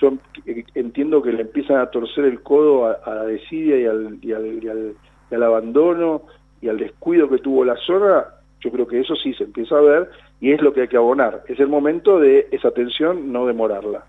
[0.00, 0.12] yo
[0.74, 4.32] entiendo que le empiezan a torcer el codo a, la desidia y, al, y,
[5.34, 6.22] al, abandono
[6.60, 8.24] y al descuido que tuvo la zona,
[8.60, 10.96] yo creo que eso sí se empieza a ver y es lo que hay que
[10.96, 11.44] abonar.
[11.46, 14.04] Es el momento de esa tensión no demorarla.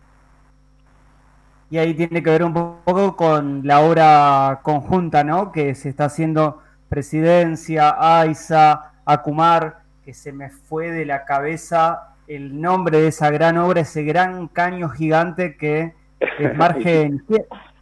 [1.72, 5.52] Y ahí tiene que ver un poco con la obra conjunta, ¿no?
[5.52, 12.60] Que se está haciendo Presidencia, AISA, Acumar, que se me fue de la cabeza el
[12.60, 17.24] nombre de esa gran obra, ese gran caño gigante que es margen...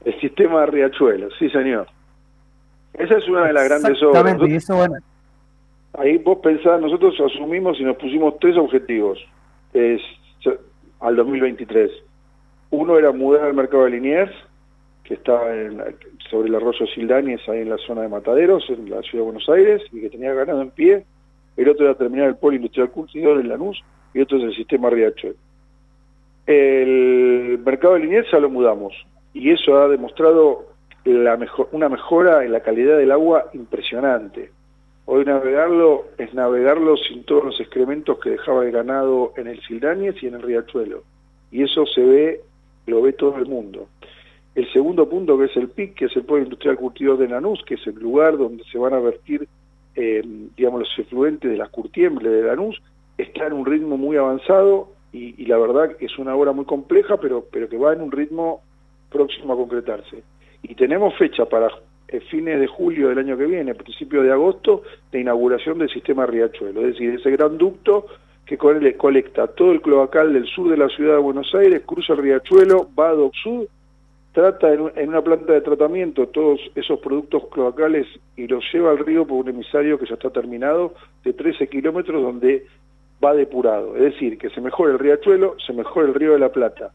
[0.05, 1.87] el sistema de Riachuelo, sí señor.
[2.93, 4.21] Esa es una de las grandes obras.
[4.21, 4.95] Exactamente, y eso bueno.
[5.97, 9.17] Ahí vos pensás, nosotros asumimos y nos pusimos tres objetivos
[9.73, 10.01] es,
[10.99, 11.91] al 2023.
[12.71, 14.31] Uno era mudar al mercado de Liniers,
[15.03, 15.41] que está
[16.29, 19.49] sobre el arroyo Sildanes, ahí en la zona de Mataderos, en la ciudad de Buenos
[19.49, 21.05] Aires, y que tenía ganado en pie.
[21.57, 24.89] El otro era terminar el polo industrial curtidor en Lanús, y otro es el sistema
[24.89, 25.35] Riachuelo.
[26.45, 28.93] El mercado de Liniers ya lo mudamos,
[29.33, 30.65] y eso ha demostrado
[31.05, 34.51] la mejor, una mejora en la calidad del agua impresionante.
[35.05, 40.21] Hoy navegarlo es navegarlo sin todos los excrementos que dejaba el ganado en el Sildanes
[40.21, 41.03] y en el Riachuelo.
[41.51, 42.41] Y eso se ve,
[42.89, 43.87] lo ve todo el mundo.
[44.55, 47.63] El segundo punto que es el PIC, que es el Pueblo Industrial Curtido de Lanús,
[47.65, 49.47] que es el lugar donde se van a vertir,
[49.95, 50.21] eh,
[50.57, 52.81] digamos, los efluentes de las curtiembres de Lanús,
[53.17, 57.45] está en un ritmo muy avanzado y, la verdad es una obra muy compleja, pero,
[57.51, 58.61] pero que va en un ritmo
[59.09, 60.23] próximo a concretarse.
[60.61, 61.69] Y tenemos fecha para
[62.07, 66.25] eh, fines de julio del año que viene, principios de agosto, de inauguración del sistema
[66.25, 68.05] Riachuelo, es decir, ese gran ducto
[68.57, 72.19] que colecta todo el cloacal del sur de la ciudad de Buenos Aires, cruza el
[72.19, 73.67] Riachuelo, va a Doc Sud
[74.31, 79.25] trata en, una planta de tratamiento todos esos productos cloacales y los lleva al río
[79.25, 80.93] por un emisario que ya está terminado
[81.23, 82.65] de 13 kilómetros donde
[83.23, 83.95] va depurado.
[83.95, 86.91] Es decir, que se mejore el riachuelo, se mejore el río de la Plata.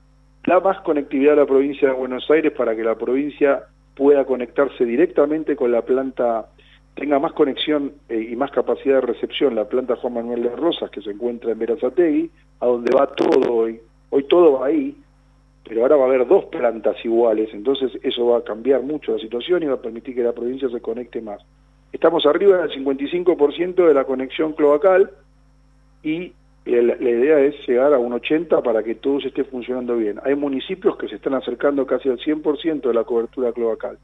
[0.46, 4.84] Da más conectividad a la provincia de Buenos Aires para que la provincia pueda conectarse
[4.84, 6.46] directamente con la planta,
[6.94, 10.90] tenga más conexión eh, y más capacidad de recepción la planta Juan Manuel de Rosas
[10.90, 12.30] que se encuentra en Verazategui,
[12.60, 13.80] a donde va todo hoy.
[14.10, 14.96] Hoy todo va ahí,
[15.68, 19.18] pero ahora va a haber dos plantas iguales, entonces eso va a cambiar mucho la
[19.18, 21.40] situación y va a permitir que la provincia se conecte más.
[21.92, 25.10] Estamos arriba del 55% de la conexión cloacal
[26.02, 26.32] y
[26.64, 30.18] la, idea es llegar a un 80% para que todo esté funcionando bien.
[30.24, 33.98] Hay municipios que se están acercando casi al 100% de la cobertura cloacal.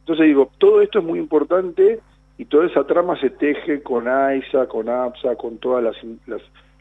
[0.00, 2.00] Entonces digo, todo esto es muy importante
[2.36, 5.96] y toda esa trama se teje con AISA, con APSA, con todas las,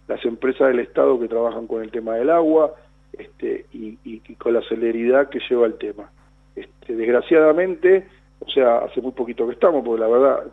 [0.07, 2.73] las, empresas del Estado que trabajan con el tema del agua
[3.11, 6.09] este, y, con la celeridad que lleva el tema.
[6.55, 8.07] Este, desgraciadamente,
[8.39, 10.43] o sea, hace muy poquito que estamos, porque la verdad,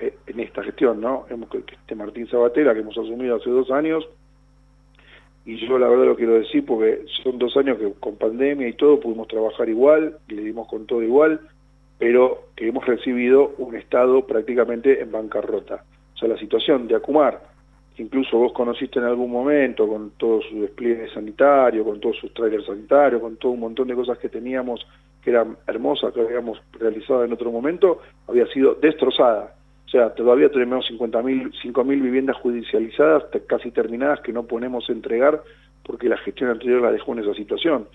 [0.00, 1.26] eh, en esta gestión, ¿no?
[1.28, 4.08] Hemos, este Martín Sabatera, que hemos asumido hace dos años,
[5.44, 8.72] y yo la verdad lo quiero decir porque son dos años que con pandemia y
[8.72, 11.40] todo pudimos trabajar igual, y le dimos con todo igual,
[11.98, 15.84] pero que hemos recibido un Estado prácticamente en bancarrota.
[16.14, 17.40] O sea, la situación de Acumar,
[17.94, 22.32] que incluso vos conociste en algún momento, con todo su despliegue sanitario, con todos sus
[22.34, 24.86] trailers sanitarios, con todo un montón de cosas que teníamos
[25.26, 29.54] que eran hermosas, que habíamos realizado en otro momento, había sido destrozada.
[29.84, 35.42] O sea, todavía tenemos 50.000, 5.000 viviendas judicializadas, casi terminadas, que no ponemos a entregar
[35.84, 37.88] porque la gestión anterior la dejó en esa situación.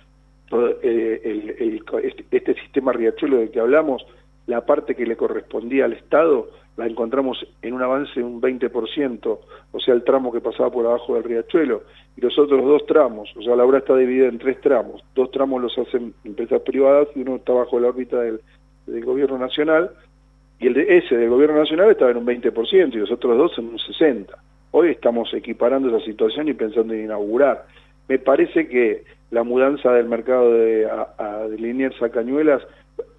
[0.51, 4.05] Eh, este, este, sistema Riachuelo del que hablamos,
[4.47, 9.39] la parte que le correspondía al Estado, la encontramos en un avance de un 20%,
[9.71, 11.83] o sea, el tramo que pasaba por abajo del Riachuelo,
[12.17, 15.31] y los otros dos tramos, o sea, la obra está dividida en tres tramos, dos
[15.31, 18.41] tramos los hacen empresas privadas y uno está bajo la órbita del
[19.05, 19.91] gobierno nacional,
[20.59, 23.57] y el de ese del gobierno nacional estaba en un 20% y los otros dos
[23.57, 24.27] en un 60%.
[24.73, 27.65] Hoy estamos equiparando esa situación y pensando en inaugurar.
[28.07, 32.61] Me parece que la mudanza del mercado de, a, de Liniers a Cañuelas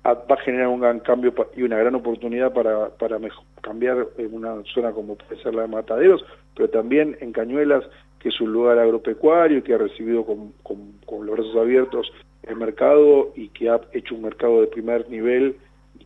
[0.04, 3.18] va a generar un gran cambio y una gran oportunidad para, para
[3.60, 7.84] cambiar en una zona como puede ser la de Mataderos, pero también en Cañuelas,
[8.18, 12.56] que es un lugar agropecuario y que ha recibido con, con los brazos abiertos el
[12.56, 15.56] mercado y que ha hecho un mercado de primer nivel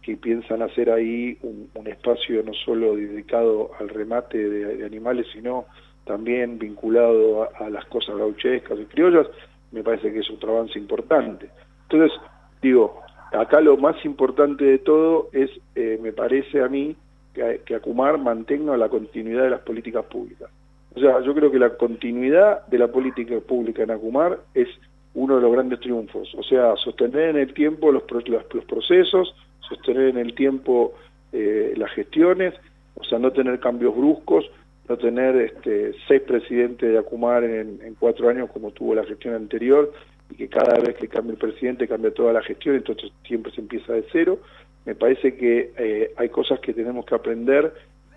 [0.02, 5.66] que piensan hacer ahí un, espacio no solo dedicado al remate de, animales, sino
[6.04, 9.26] también vinculado a, las cosas gauchescas y criollas,
[9.72, 11.50] me parece que es otro avance importante.
[11.82, 12.18] Entonces,
[12.62, 13.00] digo,
[13.32, 16.96] acá lo más importante de todo es, eh, me parece a mí,
[17.34, 20.50] que, que Acumar mantenga la continuidad de las políticas públicas.
[20.94, 24.68] O sea, yo creo que la continuidad de la política pública en Acumar es
[25.14, 26.34] uno de los grandes triunfos.
[26.34, 30.94] O sea, sostener en el tiempo los, los procesos, sostener en el tiempo
[31.32, 32.54] eh, las gestiones,
[32.94, 34.50] o sea, no tener cambios bruscos,
[34.89, 39.93] no tener este, seis presidentes de Acumar en, cuatro años como tuvo la gestión anterior
[40.30, 43.61] y que cada vez que cambia el presidente cambia toda la gestión, entonces siempre se
[43.61, 44.39] empieza de cero.
[44.84, 47.74] Me parece que eh, hay cosas que tenemos que aprender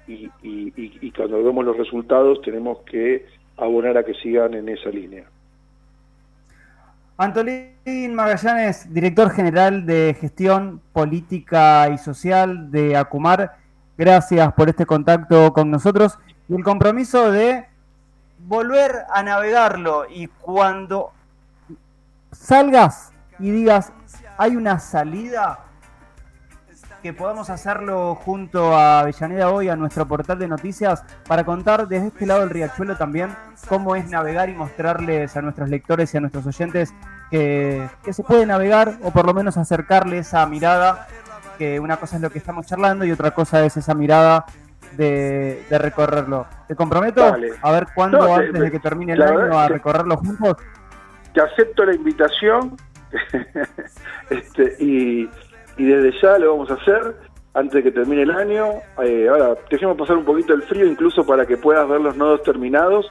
[0.08, 3.26] y, y cuando vemos los resultados tenemos que
[3.58, 5.26] abonar a que sigan en esa línea.
[7.18, 13.58] Antolín Magallanes, director general de gestión política y social de Acumar,
[13.98, 16.18] gracias por este contacto con nosotros
[16.50, 17.66] y el compromiso de
[18.40, 20.06] volver a navegarlo.
[20.10, 21.14] Y cuando
[22.32, 23.94] salgas y digas
[24.38, 25.60] hay una salida,
[27.02, 32.08] que podamos hacerlo junto a Avellaneda hoy, a nuestro portal de noticias, para contar desde
[32.08, 33.36] este lado del riachuelo también
[33.68, 36.94] cómo es navegar y mostrarles a nuestros lectores y a nuestros oyentes
[37.32, 41.08] que, se puede navegar o por lo menos acercarle esa mirada,
[41.58, 44.46] que una cosa es lo que estamos charlando y otra cosa es esa mirada
[44.98, 46.48] de, recorrerlo.
[46.68, 47.24] Te comprometo
[47.62, 50.58] a ver cuándo antes de que termine el año a recorrerlo juntos.
[51.34, 52.76] Te acepto la invitación
[54.30, 55.30] este, y
[55.80, 57.16] y desde ya lo vamos a hacer
[57.54, 58.66] antes de que termine el año.
[59.02, 62.44] Eh, ahora, dejemos pasar un poquito el frío incluso para que puedas ver los nodos
[62.44, 63.10] terminados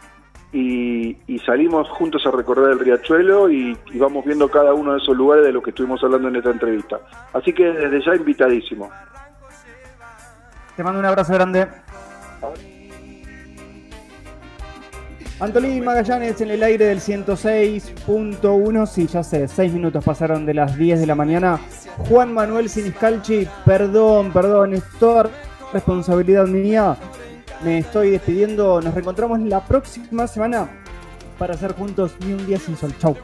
[0.53, 1.17] y,
[1.47, 5.47] salimos juntos a recorrer el riachuelo y, y, vamos viendo cada uno de esos lugares
[5.47, 7.01] de los que estuvimos hablando en esta entrevista.
[7.33, 8.91] Así que desde ya invitadísimo.
[10.79, 11.67] Te mando un abrazo grande.
[15.41, 18.87] Antolín Magallanes en el aire del 106.1.
[18.87, 21.59] Sí, ya sé, 6 minutos pasaron de las 10 de la mañana.
[22.09, 25.29] Juan Manuel Siniscalchi, perdón, perdón, es toda
[25.73, 26.97] responsabilidad mía.
[27.65, 28.81] Me estoy despidiendo.
[28.81, 30.71] Nos reencontramos la próxima semana
[31.41, 32.95] para hacer juntos ni un día sin sol.
[33.01, 33.17] Chau.